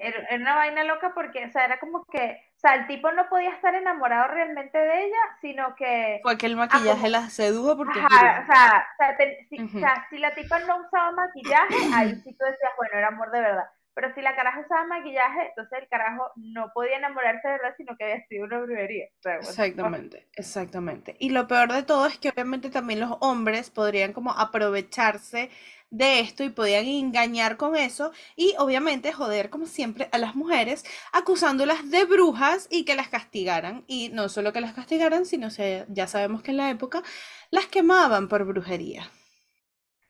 [0.03, 3.27] era, una vaina loca porque, o sea, era como que, o sea, el tipo no
[3.29, 6.19] podía estar enamorado realmente de ella, sino que...
[6.21, 7.99] Fue que el maquillaje la sedujo porque...
[7.99, 12.97] o, sea, o, sea, si, la tipa no usaba maquillaje, ahí sí tú decías, bueno,
[12.97, 13.65] era amor de verdad.
[13.95, 17.95] Pero si la caraja usaba maquillaje, entonces el carajo no podía enamorarse de verdad, sino
[17.95, 19.06] que había sido una brujería.
[19.39, 21.15] exactamente, exactamente.
[21.19, 25.49] Y lo peor de todo es que obviamente también los hombres podrían como aprovecharse
[25.93, 30.84] de esto y podían engañar con eso y obviamente joder como siempre a las mujeres
[31.12, 35.86] acusándolas de brujas y que las castigaran y no solo que las castigaran sino que
[35.89, 37.03] ya sabemos que en la época
[37.51, 39.03] las quemaban por brujería.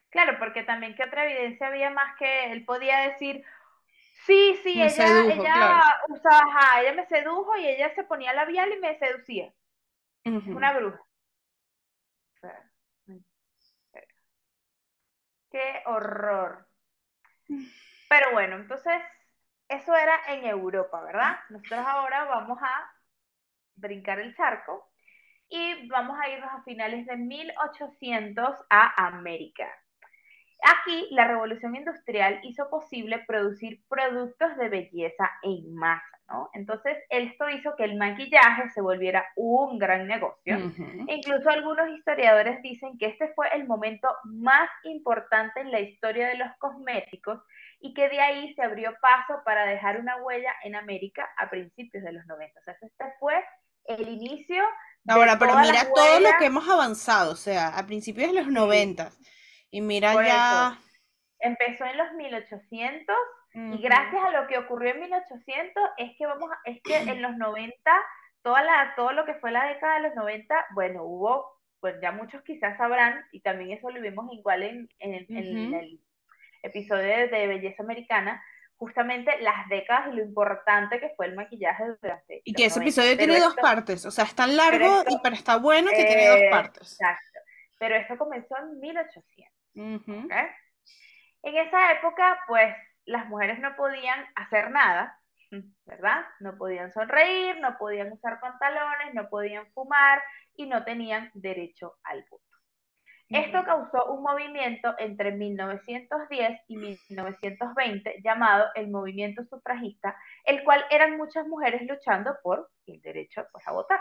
[0.09, 3.43] Claro, porque también qué otra evidencia había más que él podía decir,
[4.25, 8.97] sí, sí, ella, ella usaba, ella me sedujo y ella se ponía labial y me
[8.97, 9.53] seducía.
[10.25, 11.01] Una bruja.
[15.51, 16.67] Qué horror.
[18.09, 19.01] Pero bueno, entonces
[19.67, 21.37] eso era en Europa, ¿verdad?
[21.49, 22.91] Nosotros ahora vamos a
[23.75, 24.89] brincar el charco
[25.49, 29.67] y vamos a irnos a finales de 1800 a América.
[30.61, 36.19] Aquí la revolución industrial hizo posible producir productos de belleza en masa.
[36.29, 36.49] ¿no?
[36.53, 40.57] Entonces, esto hizo que el maquillaje se volviera un gran negocio.
[41.07, 46.37] incluso algunos historiadores dicen que este fue el momento más importante en la historia de
[46.37, 47.41] los cosméticos
[47.79, 52.03] y que de ahí se abrió paso para dejar una huella en América a principios
[52.03, 52.59] de los 90.
[52.59, 53.43] O sea, este fue
[53.85, 54.63] el inicio.
[55.07, 59.11] Ahora, pero mira todo lo que hemos avanzado, o sea, a principios de los 90.
[59.73, 60.77] Y mira ya...
[61.39, 63.15] Empezó en los 1800
[63.55, 67.35] y gracias a lo que ocurrió en 1800 es que vamos es que en los
[67.35, 67.75] 90
[68.43, 72.11] toda la todo lo que fue la década de los 90, bueno, hubo pues ya
[72.11, 75.99] muchos quizás sabrán y también eso lo vimos igual en, en, el
[76.61, 78.41] episodio de, Belleza Americana,
[78.77, 83.17] justamente las décadas y lo importante que fue el maquillaje durante y que ese episodio
[83.17, 86.41] tiene dos partes, o sea, es tan largo y pero está bueno que tiene dos
[86.51, 86.93] partes.
[86.93, 87.39] Exacto.
[87.83, 89.62] Pero esto comenzó en 1800.
[91.43, 92.73] En esa época, pues
[93.05, 95.19] las mujeres no podían hacer nada,
[95.85, 96.25] ¿verdad?
[96.39, 100.21] No podían sonreír, no podían usar pantalones, no podían fumar
[100.55, 102.43] y no tenían derecho al voto.
[103.29, 111.17] Esto causó un movimiento entre 1910 y 1920 llamado el movimiento sufragista, el cual eran
[111.17, 113.99] muchas mujeres luchando por el derecho pues, a votar.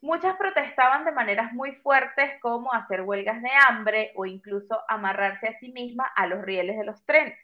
[0.00, 5.58] Muchas protestaban de maneras muy fuertes como hacer huelgas de hambre o incluso amarrarse a
[5.58, 7.38] sí mismas a los rieles de los trenes.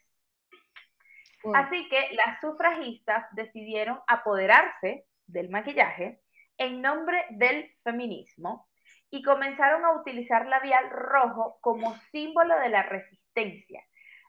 [1.55, 6.21] Así que las sufragistas decidieron apoderarse del maquillaje
[6.59, 8.69] en nombre del feminismo
[9.11, 13.83] y comenzaron a utilizar labial rojo como símbolo de la resistencia.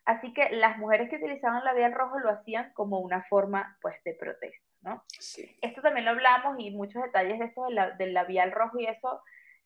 [0.05, 4.13] Así que las mujeres que utilizaban labial rojo lo hacían como una forma pues de
[4.13, 5.03] protesta, ¿no?
[5.61, 9.21] Esto también lo hablamos y muchos detalles de esto del labial rojo y eso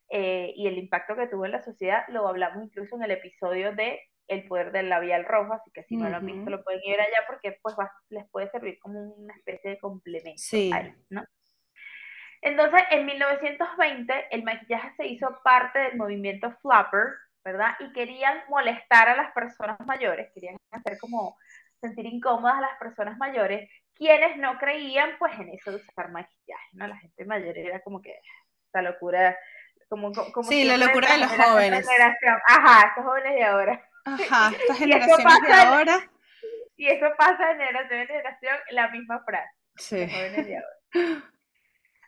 [0.10, 3.74] eh, y el impacto que tuvo en la sociedad lo hablamos incluso en el episodio
[3.74, 6.82] de el poder del labial rojo, así que si no lo han visto lo pueden
[6.84, 7.76] ir allá porque pues
[8.10, 10.42] les puede servir como una especie de complemento.
[10.42, 10.72] Sí.
[11.10, 11.24] ¿no?
[12.44, 17.76] Entonces, en 1920 el maquillaje se hizo parte del movimiento flapper, ¿verdad?
[17.80, 21.38] Y querían molestar a las personas mayores, querían hacer como
[21.80, 26.70] sentir incómodas a las personas mayores, quienes no creían pues en eso de usar maquillaje,
[26.74, 26.88] ¿no?
[26.88, 28.20] La gente mayor era como que
[28.66, 29.38] esta locura,
[29.90, 31.88] como, como sí, la locura de los jóvenes.
[32.48, 33.90] Ajá, estos jóvenes de ahora.
[34.06, 36.10] Ajá, estas generaciones de ahora.
[36.76, 39.52] Y eso pasa de generación en generación, la misma frase.
[39.76, 40.08] Sí.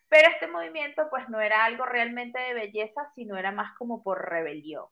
[0.08, 4.30] Pero este movimiento pues no era algo realmente de belleza, sino era más como por
[4.30, 4.86] rebelión.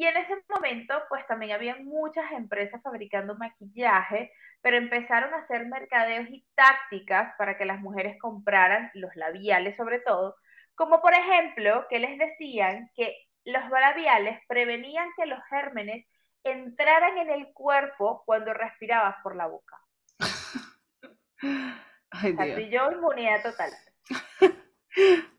[0.00, 4.32] Y en ese momento pues también había muchas empresas fabricando maquillaje,
[4.62, 10.00] pero empezaron a hacer mercadeos y tácticas para que las mujeres compraran los labiales sobre
[10.00, 10.36] todo,
[10.74, 16.06] como por ejemplo que les decían que los labiales prevenían que los gérmenes
[16.44, 19.76] entraran en el cuerpo cuando respirabas por la boca.
[22.10, 22.70] Ay, Dios.
[22.70, 23.70] yo inmunidad total.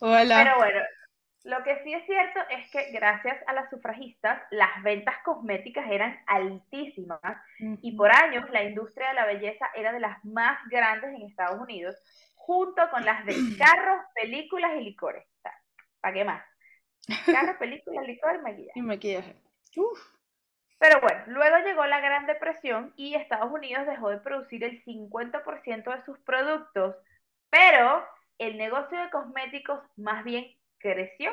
[0.02, 0.43] Hola.
[0.43, 0.82] Pero bueno,
[1.43, 6.19] lo que sí es cierto es que gracias a las sufragistas, las ventas cosméticas eran
[6.27, 7.19] altísimas
[7.60, 11.60] y por años la industria de la belleza era de las más grandes en Estados
[11.60, 11.95] Unidos,
[12.36, 15.25] junto con las de carros, películas y licores.
[15.99, 16.43] ¿Para qué más?
[17.25, 18.80] Carros, películas, licor y maquillaje.
[18.80, 19.36] Y maquillaje.
[20.77, 25.95] Pero bueno, luego llegó la Gran Depresión y Estados Unidos dejó de producir el 50%
[25.95, 26.95] de sus productos,
[27.49, 28.06] pero
[28.38, 31.32] el negocio de cosméticos más bien creció.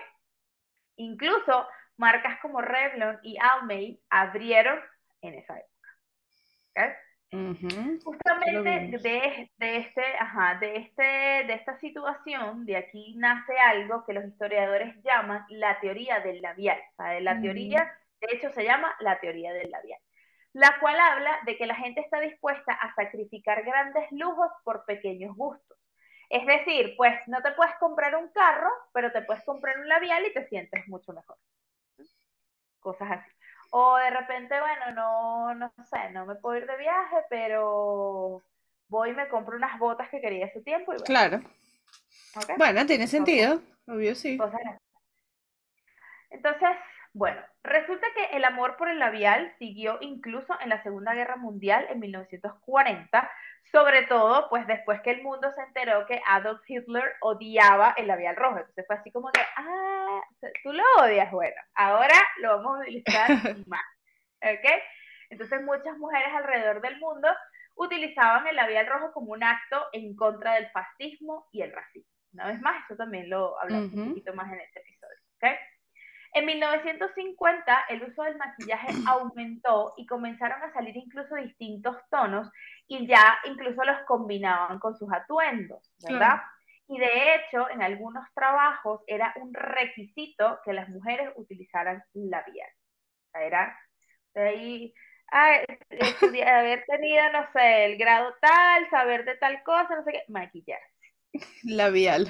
[0.96, 4.80] Incluso marcas como Revlon y Almay abrieron
[5.22, 6.98] en esa época.
[8.04, 14.14] Justamente de, de, este, ajá, de, este, de esta situación, de aquí nace algo que
[14.14, 16.78] los historiadores llaman la teoría del labial.
[16.92, 20.00] O sea, la teoría, de hecho, se llama la teoría del labial,
[20.54, 25.36] la cual habla de que la gente está dispuesta a sacrificar grandes lujos por pequeños
[25.36, 25.77] gustos.
[26.28, 30.26] Es decir, pues no te puedes comprar un carro, pero te puedes comprar un labial
[30.26, 31.36] y te sientes mucho mejor.
[32.80, 33.30] Cosas así.
[33.70, 38.42] O de repente, bueno, no, no sé, no me puedo ir de viaje, pero
[38.88, 40.94] voy y me compro unas botas que quería hace tiempo.
[40.94, 41.40] Y Claro.
[42.56, 44.38] Bueno, tiene sentido, obvio sí.
[46.30, 46.76] Entonces,
[47.18, 51.84] bueno, resulta que el amor por el labial siguió incluso en la Segunda Guerra Mundial
[51.90, 53.30] en 1940,
[53.72, 58.36] sobre todo pues después que el mundo se enteró que Adolf Hitler odiaba el labial
[58.36, 58.58] rojo.
[58.58, 60.20] Entonces fue así como que, ah,
[60.62, 63.28] tú lo odias, bueno, ahora lo vamos a utilizar
[63.66, 63.84] más.
[64.40, 64.70] ¿Ok?
[65.30, 67.28] Entonces muchas mujeres alrededor del mundo
[67.74, 72.12] utilizaban el labial rojo como un acto en contra del fascismo y el racismo.
[72.32, 75.16] Una vez más, eso también lo hablamos un poquito más en este episodio.
[75.42, 75.77] ¿ok?
[76.32, 82.50] En 1950 el uso del maquillaje aumentó y comenzaron a salir incluso distintos tonos
[82.86, 86.40] y ya incluso los combinaban con sus atuendos, ¿verdad?
[86.88, 92.70] Y de hecho, en algunos trabajos era un requisito que las mujeres utilizaran labial.
[93.26, 93.78] O sea, era
[94.34, 94.94] ahí,
[95.30, 100.86] haber tenido, no sé, el grado tal, saber de tal cosa, no sé qué, maquillarse.
[101.64, 102.26] Labial.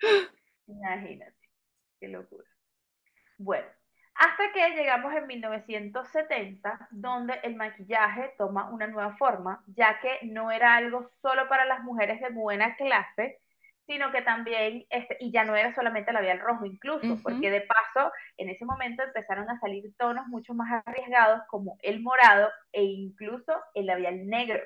[0.66, 1.36] Imagínate,
[2.00, 2.48] qué locura.
[3.42, 3.66] Bueno,
[4.16, 10.50] hasta que llegamos en 1970, donde el maquillaje toma una nueva forma, ya que no
[10.50, 13.40] era algo solo para las mujeres de buena clase,
[13.86, 18.12] sino que también, este, y ya no era solamente labial rojo incluso, porque de paso
[18.36, 23.54] en ese momento empezaron a salir tonos mucho más arriesgados como el morado e incluso
[23.72, 24.60] el labial negro.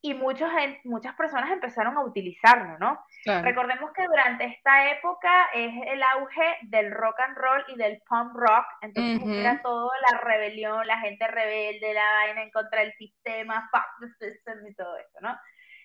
[0.00, 0.48] Y muchos,
[0.84, 3.04] muchas personas empezaron a utilizarlo, ¿no?
[3.24, 8.32] Recordemos que durante esta época es el auge del rock and roll y del punk
[8.34, 13.68] rock, entonces era todo la rebelión, la gente rebelde, la vaina en contra del sistema,
[13.72, 15.36] fuck the system y todo eso, ¿no?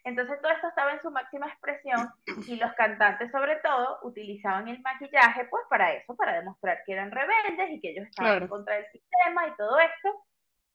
[0.05, 2.09] Entonces todo esto estaba en su máxima expresión
[2.45, 7.09] y los cantantes sobre todo utilizaban el maquillaje pues para eso, para demostrar que eran
[7.09, 10.23] rebeldes y que ellos estaban en contra del sistema y todo esto.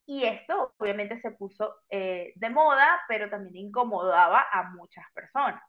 [0.09, 5.61] Y esto obviamente se puso eh, de moda, pero también incomodaba a muchas personas.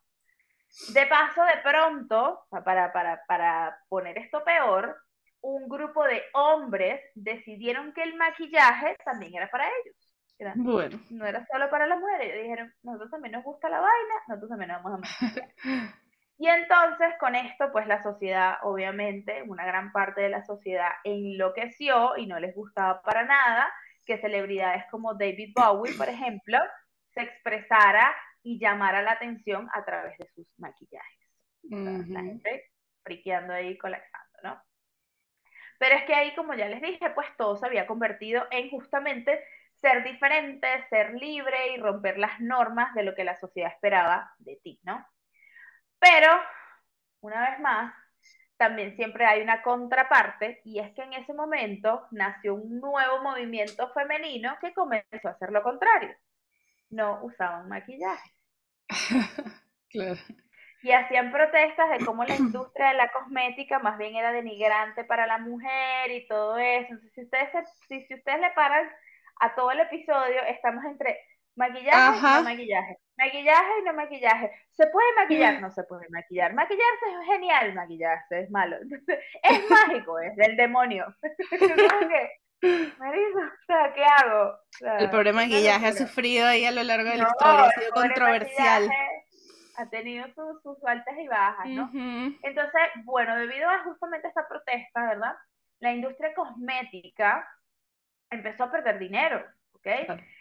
[0.94, 4.96] De paso, de pronto, para, para, para poner esto peor,
[5.42, 10.10] un grupo de hombres decidieron que el maquillaje también era para ellos
[10.56, 10.98] bueno.
[11.10, 12.32] No era solo para las mujeres.
[12.32, 15.48] Ellos dijeron, nosotros también nos gusta la vaina, nosotros también nos vamos a maquillar.
[16.38, 22.16] y entonces con esto, pues la sociedad, obviamente, una gran parte de la sociedad enloqueció
[22.16, 23.70] y no les gustaba para nada
[24.10, 26.58] que celebridades como David Bowie, por ejemplo,
[27.14, 31.28] se expresara y llamara la atención a través de sus maquillajes.
[31.62, 32.72] La gente
[33.04, 34.62] friqueando ahí, colapsando, ¿no?
[35.78, 39.44] Pero es que ahí, como ya les dije, pues todo se había convertido en justamente
[39.80, 44.56] ser diferente, ser libre y romper las normas de lo que la sociedad esperaba de
[44.56, 45.06] ti, ¿no?
[46.00, 46.32] Pero,
[47.20, 47.94] una vez más,
[48.60, 53.90] también siempre hay una contraparte y es que en ese momento nació un nuevo movimiento
[53.94, 56.14] femenino que comenzó a hacer lo contrario.
[56.90, 58.30] No usaban maquillaje.
[59.88, 60.20] claro.
[60.82, 65.26] Y hacían protestas de cómo la industria de la cosmética más bien era denigrante para
[65.26, 66.92] la mujer y todo eso.
[66.92, 67.48] Entonces, si ustedes,
[67.88, 68.86] si, si ustedes le paran
[69.40, 71.18] a todo el episodio estamos entre
[71.56, 72.98] maquillaje y no maquillaje.
[73.16, 74.50] Maquillaje y no maquillaje.
[74.70, 75.60] ¿Se puede maquillar?
[75.60, 76.54] No se puede maquillar.
[76.54, 78.76] Maquillarse es genial, maquillarse es malo.
[79.42, 81.14] es mágico, es del demonio.
[82.60, 84.54] ¿qué hago?
[84.98, 88.90] el pobre maquillaje ha sufrido ahí a lo largo de la historia, ha sido controversial.
[89.76, 91.90] Ha tenido sus, sus altas y bajas, ¿no?
[92.42, 95.34] Entonces, bueno, debido a justamente esta protesta, ¿verdad?
[95.78, 97.48] La industria cosmética
[98.28, 99.42] empezó a perder dinero,
[99.72, 99.86] ¿ok?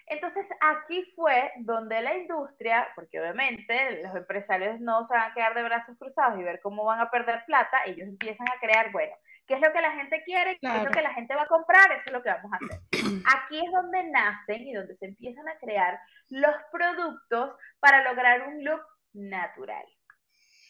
[0.10, 5.53] Entonces aquí fue donde la industria, porque obviamente los empresarios no se van a quedar
[5.53, 9.16] de brazos cruzados y ver cómo van a perder plata, ellos empiezan a crear, bueno,
[9.47, 10.57] ¿qué es lo que la gente quiere?
[10.60, 11.91] ¿Qué es lo que la gente va a comprar?
[11.91, 12.80] Eso es lo que vamos a hacer.
[13.38, 15.99] Aquí es donde nacen y donde se empiezan a crear
[16.30, 18.82] los productos para lograr un look
[19.14, 19.86] natural.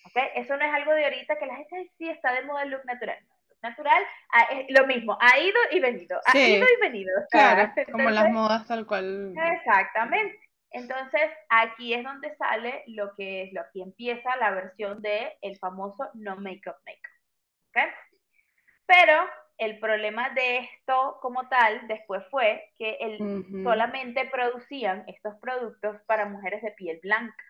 [0.05, 0.21] ¿Ok?
[0.35, 2.85] Eso no es algo de ahorita que la gente sí está de moda el look
[2.85, 3.19] natural
[3.61, 4.03] natural,
[4.33, 7.11] ah, lo mismo, ha ido y venido, ha ido y venido.
[7.29, 9.33] Claro, como las modas tal cual.
[9.37, 10.39] Exactamente.
[10.71, 15.57] Entonces, aquí es donde sale lo que es, lo que empieza la versión de el
[15.57, 17.13] famoso no makeup makeup.
[17.69, 17.93] ¿Ok?
[18.85, 25.97] Pero el problema de esto como tal después fue que el, solamente producían estos productos
[26.07, 27.43] para mujeres de piel blanca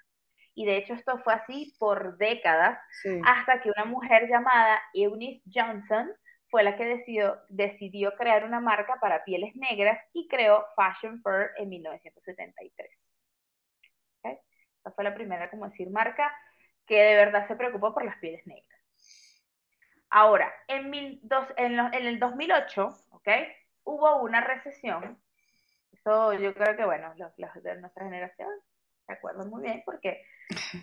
[0.56, 2.80] y de hecho esto fue así por décadas,
[3.24, 6.12] hasta que una mujer llamada Eunice Johnson
[6.50, 11.52] fue la que decidió, decidió crear una marca para pieles negras y creó Fashion Fur
[11.58, 12.90] en 1973.
[14.24, 16.34] Esta fue la primera, como decir, marca
[16.88, 18.80] que de verdad se preocupó por las pieles negras.
[20.10, 23.28] Ahora, en, mil dos, en, en, el 2008, ¿ok?
[23.84, 25.22] Hubo una recesión.
[25.92, 28.50] Eso yo creo que, bueno, los, los de nuestra generación
[29.10, 30.22] se acuerdan muy bien porque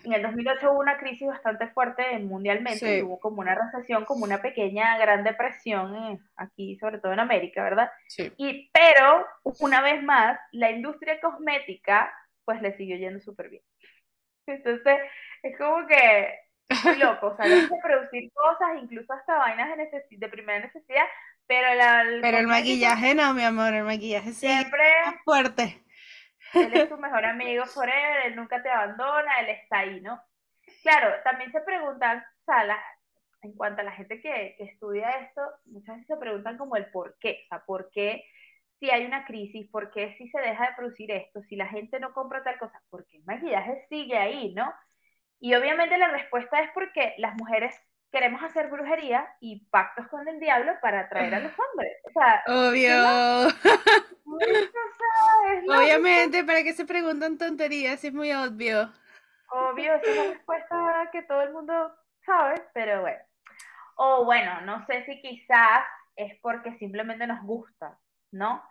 [0.05, 4.43] en el 2008 hubo una crisis bastante fuerte mundialmente, hubo como una recesión, como una
[4.43, 7.91] pequeña gran depresión eh, aquí, sobre todo en América, ¿verdad?
[8.09, 8.33] Sí.
[8.37, 9.27] Y, pero,
[9.61, 12.13] una vez más, la industria cosmética,
[12.45, 13.63] pues le siguió yendo súper bien.
[14.47, 14.99] Entonces,
[15.43, 16.35] es como que
[16.85, 21.05] muy loco, o sea, que producir cosas, incluso hasta vainas de, de primera necesidad,
[21.47, 25.86] pero la, el Pero el maquillaje no, mi amor, el maquillaje siempre es fuerte.
[26.55, 30.21] Él es tu mejor amigo forever, él nunca te abandona, él está ahí, ¿no?
[30.83, 32.79] Claro, también se preguntan, o sea,
[33.43, 36.87] en cuanto a la gente que, que, estudia esto, muchas veces se preguntan como el
[36.91, 38.25] por qué, o sea, por qué
[38.79, 41.99] si hay una crisis, por qué si se deja de producir esto, si la gente
[41.99, 44.73] no compra tal cosa, porque el maquillaje sigue ahí, ¿no?
[45.41, 47.75] Y obviamente la respuesta es porque las mujeres
[48.11, 51.93] queremos hacer brujería y pactos con el diablo para atraer a los hombres.
[52.05, 54.13] O sea, Obvio.
[55.69, 58.03] Obviamente, ¿para qué se preguntan tonterías?
[58.05, 58.93] Es muy obvio.
[59.49, 61.93] Obvio, esa es la respuesta que todo el mundo
[62.25, 63.19] sabe, pero bueno.
[63.97, 65.85] O bueno, no sé si quizás
[66.17, 67.99] es porque simplemente nos gusta,
[68.33, 68.63] ¿no?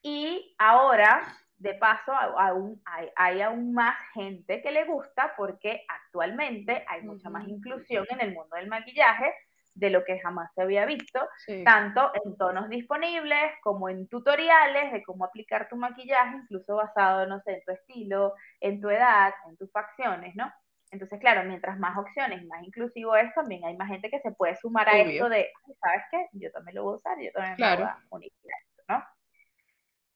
[0.00, 1.22] Y ahora,
[1.56, 7.28] de paso, aún, hay, hay, aún más gente que le gusta porque actualmente hay mucha
[7.28, 9.34] más inclusión en el mundo del maquillaje
[9.74, 11.20] de lo que jamás se había visto,
[11.64, 17.40] tanto en tonos disponibles como en tutoriales de cómo aplicar tu maquillaje, incluso basado, no
[17.40, 20.52] sé, en tu estilo, en tu edad, en tus facciones, ¿no?
[20.90, 24.56] Entonces, claro, mientras más opciones, más inclusivo es, también hay más gente que se puede
[24.56, 25.50] sumar a esto de,
[25.80, 26.28] ¿sabes qué?
[26.32, 29.04] Yo también lo voy a usar, yo también me voy a unir a esto, ¿no?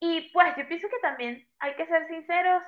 [0.01, 2.63] Y pues yo pienso que también hay que ser sinceros,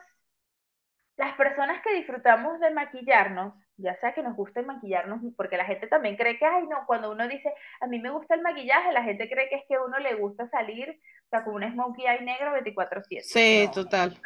[1.19, 5.89] las personas que disfrutamos de maquillarnos, ya sea que nos guste maquillarnos, porque la gente
[5.89, 9.03] también cree que, ay, no, cuando uno dice, a mí me gusta el maquillaje, la
[9.03, 12.07] gente cree que es que a uno le gusta salir, o sea, como un smokey
[12.07, 13.21] eye negro 24/7.
[13.23, 14.17] Sí, total.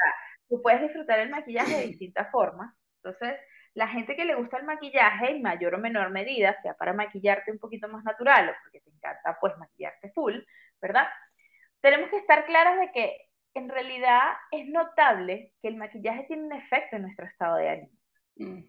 [0.50, 2.74] tú puedes disfrutar el maquillaje de distintas formas.
[3.02, 3.40] Entonces,
[3.72, 7.52] la gente que le gusta el maquillaje en mayor o menor medida, sea para maquillarte
[7.52, 10.38] un poquito más natural o porque te encanta, pues, maquillarte full,
[10.78, 11.08] ¿verdad?
[11.80, 16.52] Tenemos que estar claros de que en realidad es notable que el maquillaje tiene un
[16.52, 17.90] efecto en nuestro estado de ánimo.
[18.36, 18.62] Mm.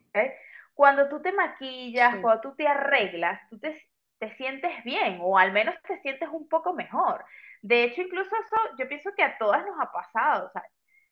[0.74, 3.82] Cuando tú te maquillas, cuando tú te arreglas, tú te,
[4.20, 7.24] te, sientes bien o al menos te sientes un poco mejor.
[7.62, 10.64] De hecho, incluso eso yo pienso que a todas nos ha pasado, o sea,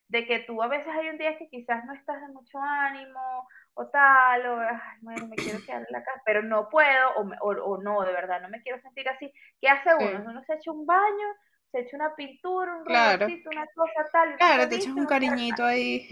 [0.08, 3.48] de que tú a veces hay un día que quizás no estás de mucho ánimo
[3.74, 7.48] o tal, o Ay, bueno, me quiero quedar en la casa, pero no puedo, o,
[7.48, 9.32] o, no, de verdad, no me quiero sentir así.
[9.58, 10.30] ¿Qué hace uno?
[10.30, 11.28] Uno se echa un baño,
[11.72, 13.26] se echa una pintura, un claro.
[13.26, 14.36] una cosa tal.
[14.36, 16.06] Claro, te echas un cariñito ahí.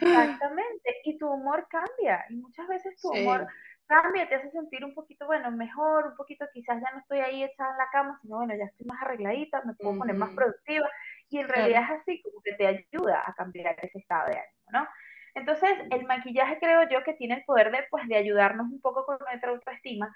[0.00, 3.46] Exactamente, y tu humor cambia, y muchas veces tu humor
[3.86, 7.44] cambia, te hace sentir un poquito, bueno, mejor, un poquito quizás ya no estoy ahí
[7.44, 10.90] echada en la cama, sino bueno, ya estoy más arregladita, me puedo poner más productiva,
[11.30, 14.70] y en realidad es así como que te ayuda a cambiar ese estado de ánimo,
[14.72, 14.88] ¿no?
[15.36, 19.04] Entonces, el maquillaje creo yo que tiene el poder de, pues, de ayudarnos un poco
[19.04, 20.14] con nuestra autoestima,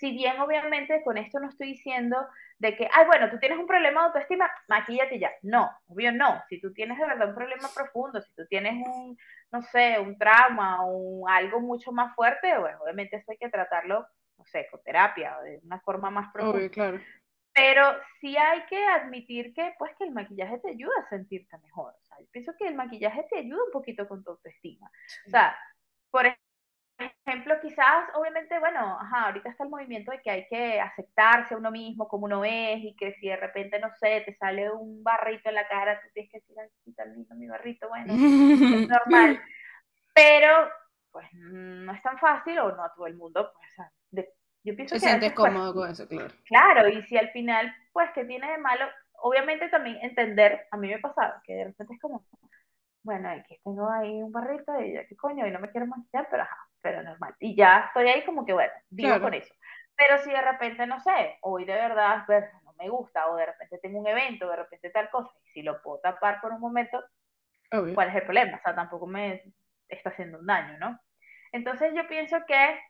[0.00, 2.26] si bien obviamente con esto no estoy diciendo
[2.58, 5.30] de que, ay, bueno, tú tienes un problema de autoestima, maquillate ya.
[5.42, 6.42] No, obvio no.
[6.48, 9.16] Si tú tienes de verdad un problema profundo, si tú tienes un,
[9.52, 14.06] no sé, un trauma o algo mucho más fuerte, bueno, obviamente eso hay que tratarlo,
[14.38, 16.56] no sé, con terapia, o de una forma más profunda.
[16.56, 17.00] Obvio, claro.
[17.52, 17.84] Pero
[18.20, 21.92] sí hay que admitir que, pues, que el maquillaje te ayuda a sentirte mejor.
[21.92, 24.90] O sea, yo pienso que el maquillaje te ayuda un poquito con tu autoestima.
[25.26, 25.58] O sea,
[26.10, 26.26] por
[27.02, 31.58] ejemplo, quizás, obviamente, bueno, ajá, ahorita está el movimiento de que hay que aceptarse a
[31.58, 35.02] uno mismo como uno es y que si de repente, no sé, te sale un
[35.02, 38.18] barrito en la cara, tú tienes que decir, ay, tan lindo mi barrito, bueno, es
[38.88, 39.40] normal.
[40.14, 40.68] Pero,
[41.10, 44.26] pues, no es tan fácil o no a todo el mundo, pues,
[44.62, 45.00] yo pienso que...
[45.00, 46.34] Te sientes pues, cómodo con eso, claro.
[46.44, 48.86] Claro, y si al final, pues, ¿qué tiene de malo?
[49.22, 52.24] Obviamente también entender, a mí me ha pasado, que de repente es como,
[53.02, 55.46] bueno, aquí tengo ahí un barrito y ya, ¿qué coño?
[55.46, 57.34] Y no me quiero maquillar, pero ajá, pero normal.
[57.38, 59.54] Y ya estoy ahí como que, bueno, vivo con eso.
[59.96, 63.46] Pero si de repente, no sé, hoy de verdad pues, no me gusta, o de
[63.46, 66.60] repente tengo un evento, de repente tal cosa, y si lo puedo tapar por un
[66.60, 67.04] momento,
[67.94, 68.56] ¿cuál es el problema?
[68.56, 69.42] O sea, tampoco me
[69.88, 70.98] está haciendo un daño, ¿no?
[71.52, 72.80] Entonces yo pienso que,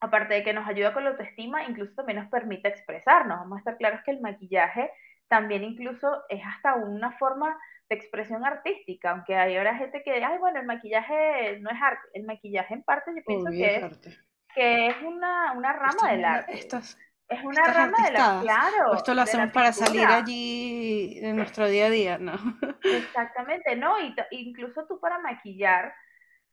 [0.00, 3.38] aparte de que nos ayuda con la autoestima, incluso también nos permite expresarnos.
[3.38, 4.90] Vamos a estar claros que el maquillaje
[5.28, 7.58] también incluso es hasta una forma
[7.88, 12.08] de expresión artística, aunque hay ahora gente que, ay, bueno, el maquillaje no es arte,
[12.14, 14.18] el maquillaje en parte yo pienso que, es,
[14.54, 16.52] que es una, una rama del arte.
[16.54, 18.94] es una rama del arte, claro.
[18.94, 22.34] esto lo hacemos para salir allí en nuestro día a día, ¿no?
[22.82, 24.00] Exactamente, ¿no?
[24.00, 25.94] Y incluso tú para maquillar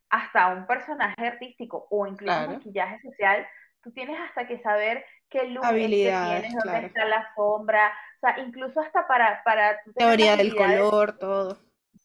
[0.09, 3.47] hasta un personaje artístico o incluso maquillaje social,
[3.81, 9.07] tú tienes hasta que saber qué luz tienes, dónde está la sombra, sea, incluso hasta
[9.07, 9.43] para...
[9.43, 11.57] para teoría del color, todo.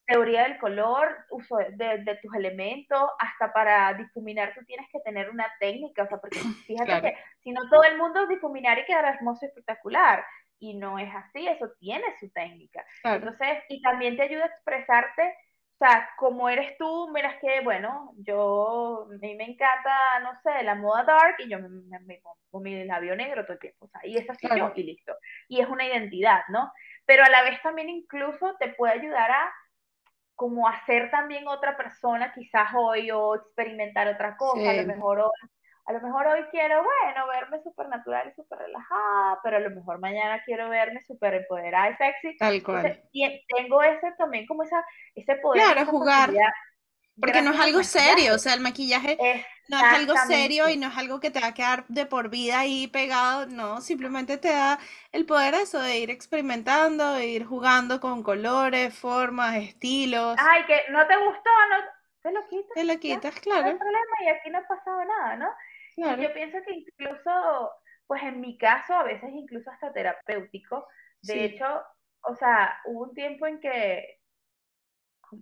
[0.06, 5.46] Teoría del color, uso de, tus elementos, hasta para difuminar tú tienes que tener una
[5.58, 9.40] técnica, o sea, porque fíjate que si no todo el mundo difuminar y quedar hermoso
[9.44, 10.24] y espectacular,
[10.58, 12.84] y no es así, eso tiene su técnica.
[13.04, 15.34] Entonces, y también te ayuda a expresarte
[15.78, 20.62] o sea, como eres tú, miras que, bueno, yo, a mí me encanta, no sé,
[20.62, 21.68] la moda dark y yo me,
[22.00, 24.82] me, pongo mi labio negro todo el tiempo, o sea, y es así yo y
[24.84, 25.12] listo.
[25.48, 26.72] Y es una identidad, ¿no?
[27.04, 29.52] Pero a la vez también incluso te puede ayudar a
[30.34, 35.30] como hacer también otra persona quizás hoy o experimentar otra cosa, a lo mejor hoy
[35.86, 39.70] a lo mejor hoy quiero, bueno, verme súper natural y súper relajada, pero a lo
[39.70, 42.36] mejor mañana quiero verme súper empoderada y sexy.
[42.38, 43.00] Tal cual.
[43.12, 44.84] y tengo ese también como esa,
[45.14, 45.62] ese poder.
[45.62, 46.32] Claro, jugar.
[47.18, 49.16] Porque no es algo serio, o sea, el maquillaje
[49.68, 52.28] no es algo serio y no es algo que te va a quedar de por
[52.28, 54.78] vida ahí pegado, no, simplemente te da
[55.12, 60.36] el poder eso de ir experimentando, de ir jugando con colores, formas, estilos.
[60.38, 61.76] Ay, que no te gustó, no,
[62.22, 62.74] te lo quitas.
[62.74, 63.62] Te lo quitas, claro.
[63.62, 65.48] No hay problema y aquí no ha pasado nada, ¿no?
[65.96, 67.72] Y yo pienso que incluso,
[68.06, 70.86] pues en mi caso, a veces incluso hasta terapéutico,
[71.22, 71.82] de hecho,
[72.20, 74.18] o sea, hubo un tiempo en que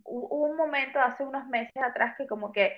[0.04, 2.76] hubo un momento hace unos meses atrás que como que,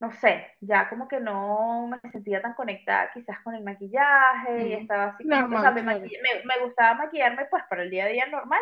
[0.00, 4.72] no sé, ya como que no me sentía tan conectada quizás con el maquillaje y
[4.74, 8.26] estaba así como, o sea, me, me, gustaba maquillarme pues para el día a día
[8.26, 8.60] normal,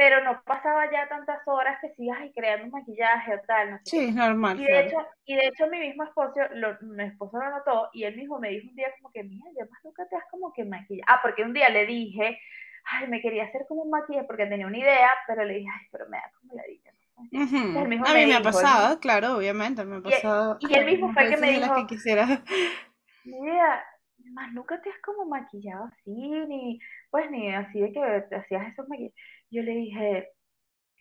[0.00, 3.76] pero no pasaba ya tantas horas que sigas ahí creando un maquillaje o tal, no
[3.84, 3.84] sé.
[3.84, 4.58] Sí, normal.
[4.58, 4.96] Y de, hecho,
[5.26, 8.48] y de hecho mi mismo esposo, lo, mi esposo lo notó y él mismo me
[8.48, 11.04] dijo un día como que, mira, ya más nunca te has como que maquillar.
[11.06, 12.40] Ah, porque un día le dije,
[12.84, 15.86] ay, me quería hacer como un maquillaje porque tenía una idea, pero le dije, ay,
[15.92, 16.90] pero me da como la dije
[17.20, 20.56] a mí me, ha pasado, claro, obviamente, me ha pasado.
[20.60, 22.26] Y, él mismo fue que me dijo, que quisiera.
[23.24, 23.84] mira,
[24.32, 26.12] más nunca te has como maquillado así,
[26.48, 26.78] ni,
[27.10, 29.14] pues, ni así de que te hacías esos maquillajes.
[29.50, 30.30] Yo le dije,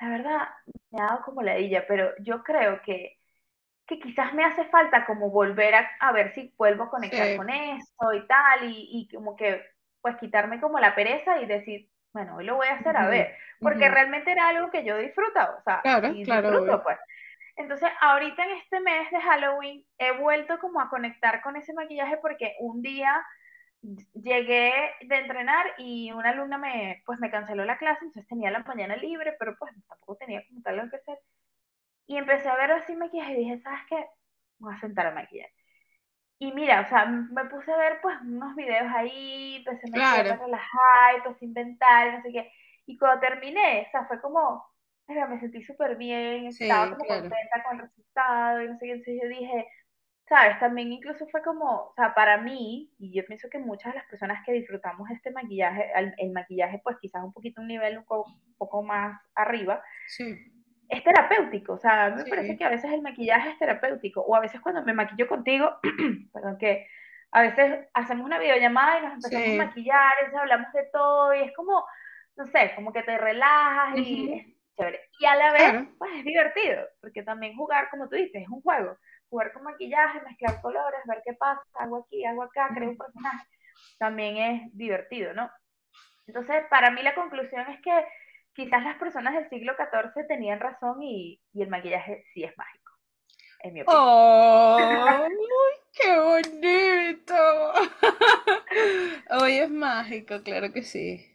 [0.01, 0.49] la verdad,
[0.91, 3.17] me ha dado como la ladilla, pero yo creo que,
[3.87, 7.49] que quizás me hace falta como volver a, a ver si vuelvo a conectar con
[7.49, 9.63] eso y tal, y, y como que,
[10.01, 13.35] pues, quitarme como la pereza y decir, bueno, hoy lo voy a hacer a ver,
[13.61, 16.97] porque realmente era algo que yo disfrutaba, o sea, y disfruto pues.
[17.55, 22.17] Entonces, ahorita en este mes de Halloween he vuelto como a conectar con ese maquillaje
[22.17, 23.13] porque un día
[24.13, 28.59] llegué de entrenar y una alumna me, pues me canceló la clase, entonces tenía la
[28.63, 31.19] mañana libre, pero pues tampoco tenía como tal lo que hacer.
[32.07, 34.05] Y empecé a ver así maquillaje y dije, ¿sabes qué?
[34.59, 35.49] Voy a sentar a maquillar.
[36.39, 40.45] Y mira, o sea, me puse a ver pues unos videos ahí, empecé a claro.
[40.45, 42.51] relajar, empecé a inventar, no sé qué.
[42.85, 44.65] Y cuando terminé, o sea, fue como,
[45.07, 48.91] me sentí súper bien, estaba como contenta con el resultado y no sé qué.
[48.93, 49.67] Entonces yo dije,
[50.29, 50.59] ¿sabes?
[50.59, 54.07] También incluso fue como, o sea, para mí, y yo pienso que muchas de las
[54.07, 58.29] personas que disfrutamos este maquillaje, el, maquillaje pues quizás un poquito un nivel un poco,
[58.31, 60.37] un poco más arriba, sí
[60.89, 64.21] es terapéutico, o sea, a mí me parece que a veces el maquillaje es terapéutico,
[64.21, 65.77] o a veces cuando me maquillo contigo,
[66.33, 66.87] perdón, que
[67.31, 71.43] a veces hacemos una videollamada y nos empezamos a maquillar, y hablamos de todo, y
[71.43, 71.85] es como,
[72.37, 74.99] no sé, como que te relajas y es chévere.
[75.19, 78.61] Y a la vez, pues es divertido, porque también jugar, como tú dices, es un
[78.61, 78.97] juego.
[79.29, 83.45] Jugar con maquillaje, mezclar colores, ver qué pasa, hago aquí, hago acá, creo un personaje,
[83.97, 85.49] también es divertido, ¿no?
[86.27, 88.05] Entonces, para mí la conclusión es que
[88.53, 92.93] quizás las personas del siglo XIV tenían razón y, y el maquillaje sí es mágico,
[93.63, 94.01] en mi opinión.
[94.01, 95.27] ¡Oh!
[95.93, 97.73] ¡Qué bonito!
[99.31, 101.25] Hoy es mágico, claro que sí.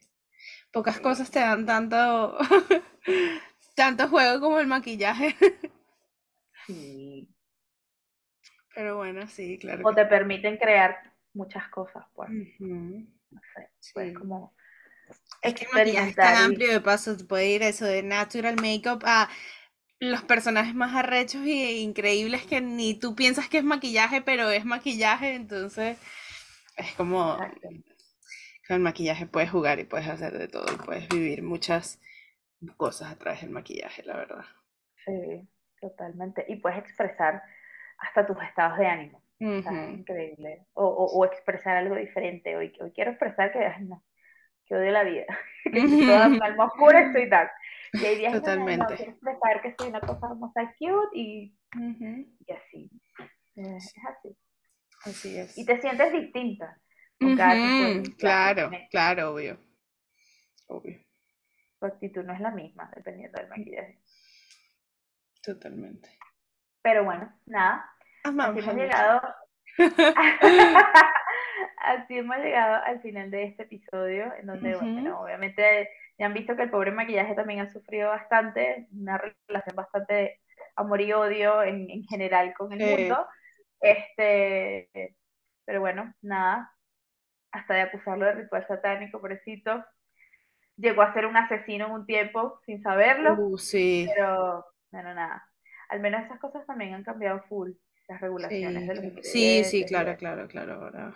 [0.73, 2.39] Pocas cosas te dan tanto,
[3.77, 5.37] tanto juego como el maquillaje.
[6.67, 7.34] Sí.
[8.75, 9.83] Pero bueno, sí, claro.
[9.85, 12.31] O te permiten crear muchas cosas, pues.
[12.59, 14.55] No sé, pues como
[15.43, 19.29] es que es tan amplio de paso, puede ir eso de natural makeup a
[20.01, 24.65] los personajes más arrechos e increíbles que ni tú piensas que es maquillaje, pero es
[24.65, 25.99] maquillaje, entonces
[26.77, 27.37] es como
[28.67, 32.01] con el maquillaje puedes jugar y puedes hacer de todo y puedes vivir muchas
[32.77, 34.45] cosas a través del maquillaje, la verdad.
[35.05, 35.47] Sí,
[35.81, 36.47] totalmente.
[36.49, 37.43] Y puedes expresar
[38.05, 39.23] hasta tus estados de ánimo.
[39.39, 40.67] increíble.
[40.75, 42.57] O, o, expresar algo diferente.
[42.57, 44.03] Hoy, hoy quiero expresar que no,
[44.67, 45.27] que odio la vida,
[45.65, 47.51] que estoy toda alma oscura estoy tal.
[47.93, 48.97] Y hay días Totalmente.
[48.97, 52.91] que no, quiero que soy una cosa hermosa, cute y, y así.
[53.57, 54.37] Es así.
[55.05, 55.57] Así es.
[55.57, 56.81] Y te sientes distinta.
[58.19, 59.59] claro, claro, obvio.
[60.67, 60.99] Obvio.
[61.79, 64.01] Tu actitud no es la misma, dependiendo del maquillaje.
[65.43, 66.09] Totalmente.
[66.83, 67.94] Pero bueno, nada.
[68.25, 69.21] Así hemos llegado
[71.79, 76.57] Así hemos llegado al final de este episodio, en donde, bueno, obviamente ya han visto
[76.57, 80.41] que el pobre maquillaje también ha sufrido bastante, una relación bastante
[80.77, 83.27] amor y odio en, en general con el mundo.
[83.81, 84.89] Este,
[85.67, 86.73] pero bueno, nada,
[87.53, 89.85] hasta de acusarlo de ritual satánico, pobrecito.
[90.77, 93.35] Llegó a ser un asesino en un tiempo sin saberlo.
[93.35, 94.09] Uh, sí.
[94.15, 95.47] Pero, bueno, nada.
[95.91, 97.73] Al menos esas cosas también han cambiado full
[98.09, 100.75] las regulaciones sí, de los Sí, sí, claro, claro, claro.
[100.75, 101.15] Ahora,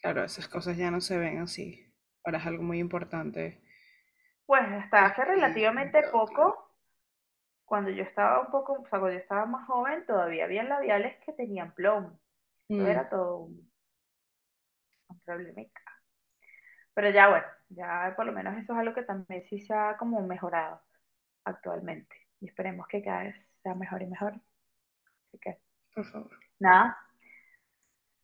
[0.00, 1.92] claro, esas cosas ya no se ven así.
[2.24, 3.60] Ahora es algo muy importante.
[4.46, 6.70] Pues hasta hace relativamente poco,
[7.64, 11.16] cuando yo estaba un poco, o sea, cuando yo estaba más joven, todavía había labiales
[11.24, 12.20] que tenían plomo.
[12.68, 12.86] Mm.
[12.86, 13.70] Era todo un,
[15.08, 15.70] un
[16.94, 19.96] Pero ya bueno, ya por lo menos eso es algo que también sí se ha
[19.96, 20.80] como mejorado
[21.44, 22.14] actualmente.
[22.40, 24.34] Y esperemos que cada vez sea mejor y mejor.
[25.28, 25.58] Así que,
[25.94, 26.38] por favor.
[26.58, 26.98] Nada.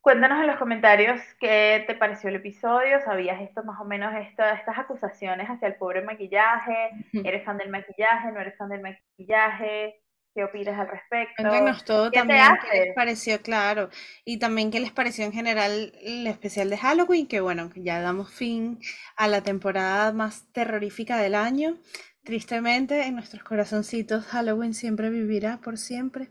[0.00, 4.42] Cuéntanos en los comentarios qué te pareció el episodio, ¿sabías esto más o menos, esto,
[4.42, 6.90] estas acusaciones hacia el pobre maquillaje?
[7.12, 8.32] ¿Eres fan del maquillaje?
[8.32, 10.00] ¿No eres fan del maquillaje?
[10.34, 11.42] ¿Qué opinas al respecto?
[11.42, 12.40] Cuéntanos todo también
[12.70, 13.90] qué les pareció, claro.
[14.24, 18.32] Y también qué les pareció en general el especial de Halloween, que bueno, ya damos
[18.32, 18.78] fin
[19.16, 21.76] a la temporada más terrorífica del año.
[22.24, 26.28] Tristemente, en nuestros corazoncitos Halloween siempre vivirá por siempre.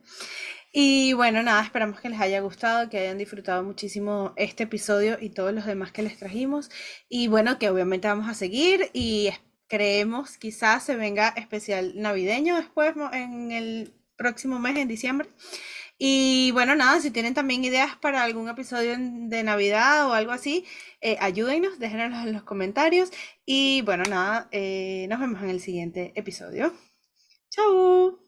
[0.80, 5.32] Y bueno, nada, esperamos que les haya gustado, que hayan disfrutado muchísimo este episodio y
[5.32, 6.70] todos los demás que les trajimos.
[7.10, 9.32] Y bueno, que obviamente vamos a seguir y
[9.68, 15.28] creemos quizás se venga especial navideño después en el próximo mes, en diciembre.
[15.98, 20.64] Y bueno, nada, si tienen también ideas para algún episodio de Navidad o algo así,
[21.02, 23.10] eh, ayúdenos, déjenos en los comentarios.
[23.48, 26.72] Y bueno, nada, eh, nos vemos en el siguiente episodio.
[27.50, 28.27] Chao.